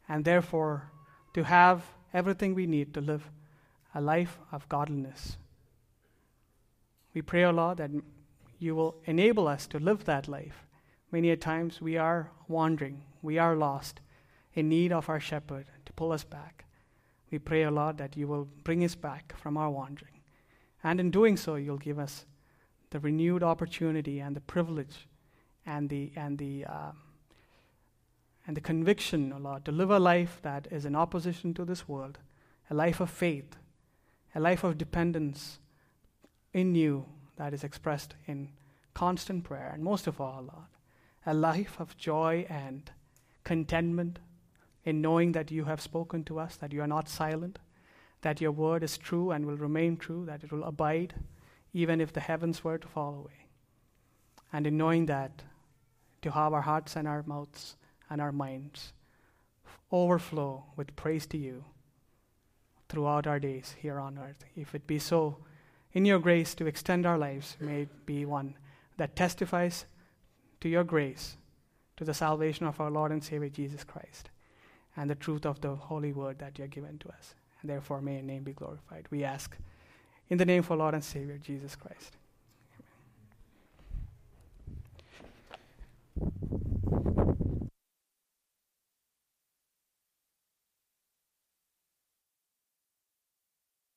And 0.08 0.26
therefore, 0.26 0.92
to 1.34 1.44
have 1.44 1.84
everything 2.14 2.56
we 2.56 2.66
need 2.66 2.94
to 2.94 3.02
live 3.02 3.30
a 3.94 4.02
life 4.02 4.40
of 4.52 4.68
godliness. 4.70 5.38
We 7.14 7.22
pray, 7.22 7.44
O 7.44 7.52
Lord, 7.52 7.78
that 7.78 7.92
you 8.60 8.76
will 8.76 8.96
enable 9.06 9.48
us 9.48 9.68
to 9.68 9.80
live 9.80 10.06
that 10.06 10.28
life. 10.28 10.66
Many 11.12 11.32
a 11.32 11.38
times 11.38 11.82
we 11.82 11.98
are 11.98 12.32
wandering, 12.48 13.04
we 13.22 13.38
are 13.38 13.56
lost, 13.56 14.00
in 14.54 14.70
need 14.70 14.92
of 14.92 15.10
our 15.10 15.20
shepherd 15.20 15.66
to 15.86 15.94
pull 15.94 16.12
us 16.12 16.24
back. 16.24 16.66
We 17.32 17.40
pray, 17.40 17.66
O 17.66 17.70
Lord, 17.70 17.98
that 17.98 18.18
you 18.18 18.28
will 18.28 18.48
bring 18.64 18.84
us 18.84 18.96
back 18.96 19.36
from 19.38 19.58
our 19.58 19.70
wandering. 19.70 20.22
And 20.84 21.00
in 21.00 21.12
doing 21.12 21.38
so, 21.38 21.56
you'll 21.56 21.78
give 21.78 22.00
us 22.00 22.26
the 22.90 23.00
renewed 23.00 23.44
opportunity 23.44 24.20
and 24.20 24.36
the 24.36 24.42
privilege 24.42 25.08
and 25.66 25.90
the, 25.90 26.12
and 26.16 26.38
the, 26.38 26.66
uh, 26.66 26.92
and 28.48 28.58
the 28.58 28.62
conviction, 28.62 29.32
O 29.32 29.38
Lord, 29.38 29.66
to 29.66 29.72
live 29.72 29.92
a 29.92 30.00
life 30.00 30.40
that 30.42 30.68
is 30.72 30.86
in 30.86 30.96
opposition 30.96 31.54
to 31.54 31.66
this 31.66 31.88
world, 31.88 32.18
a 32.70 32.74
life 32.74 33.00
of 33.00 33.10
faith, 33.10 33.58
a 34.34 34.40
life 34.40 34.64
of 34.64 34.78
dependence 34.78 35.60
in 36.54 36.74
you 36.74 37.06
that 37.38 37.54
is 37.54 37.64
expressed 37.64 38.16
in 38.26 38.50
constant 38.94 39.44
prayer, 39.44 39.72
and 39.74 39.84
most 39.84 40.08
of 40.08 40.20
all, 40.20 40.42
Lord, 40.42 40.68
a 41.26 41.34
life 41.34 41.80
of 41.80 41.96
joy 41.98 42.46
and 42.50 42.90
contentment 43.44 44.20
in 44.86 45.02
knowing 45.02 45.34
that 45.34 45.52
you 45.52 45.66
have 45.66 45.82
spoken 45.82 46.24
to 46.26 46.40
us, 46.40 46.56
that 46.58 46.74
you 46.74 46.82
are 46.82 46.88
not 46.88 47.10
silent, 47.10 47.60
that 48.22 48.42
your 48.42 48.52
word 48.52 48.84
is 48.84 48.98
true 48.98 49.32
and 49.32 49.46
will 49.46 49.58
remain 49.58 49.98
true, 49.98 50.26
that 50.26 50.44
it 50.44 50.52
will 50.52 50.64
abide 50.64 51.14
even 51.74 52.02
if 52.02 52.12
the 52.14 52.20
heavens 52.20 52.64
were 52.64 52.78
to 52.78 52.88
fall 52.88 53.16
away. 53.16 53.46
And 54.52 54.66
in 54.66 54.78
knowing 54.78 55.06
that, 55.06 55.44
to 56.22 56.32
have 56.32 56.54
our 56.54 56.62
hearts 56.62 56.96
and 56.96 57.08
our 57.08 57.24
mouths 57.26 57.78
and 58.10 58.20
our 58.20 58.32
minds 58.32 58.94
overflow 59.92 60.66
with 60.76 60.96
praise 60.96 61.26
to 61.28 61.38
you 61.38 61.64
throughout 62.90 63.28
our 63.28 63.40
days 63.40 63.76
here 63.80 64.00
on 64.00 64.18
earth. 64.18 64.44
If 64.56 64.76
it 64.76 64.88
be 64.88 65.00
so, 65.00 65.38
in 65.94 66.06
your 66.06 66.20
grace 66.20 66.56
to 66.56 66.66
extend 66.66 67.06
our 67.06 67.18
lives, 67.18 67.56
may 67.60 67.84
it 67.84 68.06
be 68.06 68.26
one 68.26 68.56
that 68.98 69.16
testifies 69.16 69.86
to 70.62 70.68
your 70.68 70.84
grace, 70.84 71.38
to 71.98 72.04
the 72.04 72.14
salvation 72.14 72.66
of 72.66 72.82
our 72.82 72.92
Lord 72.92 73.12
and 73.12 73.24
Savior 73.24 73.50
Jesus 73.50 73.84
Christ 73.84 74.29
and 75.00 75.10
the 75.10 75.16
truth 75.16 75.46
of 75.46 75.62
the 75.62 75.74
holy 75.76 76.12
word 76.12 76.40
that 76.40 76.58
you 76.58 76.64
have 76.64 76.72
given 76.72 76.98
to 76.98 77.08
us. 77.08 77.34
And 77.62 77.70
therefore, 77.70 78.02
may 78.02 78.16
your 78.16 78.24
name 78.24 78.44
be 78.44 78.52
glorified. 78.52 79.06
We 79.10 79.24
ask 79.24 79.56
in 80.30 80.38
the 80.38 80.46
name 80.46 80.60
of 80.60 80.70
our 80.72 80.78
Lord 80.78 80.94
and 80.94 81.04
Savior, 81.04 81.38
Jesus 81.38 81.78
Christ. 81.78 82.18
Amen. 86.22 86.89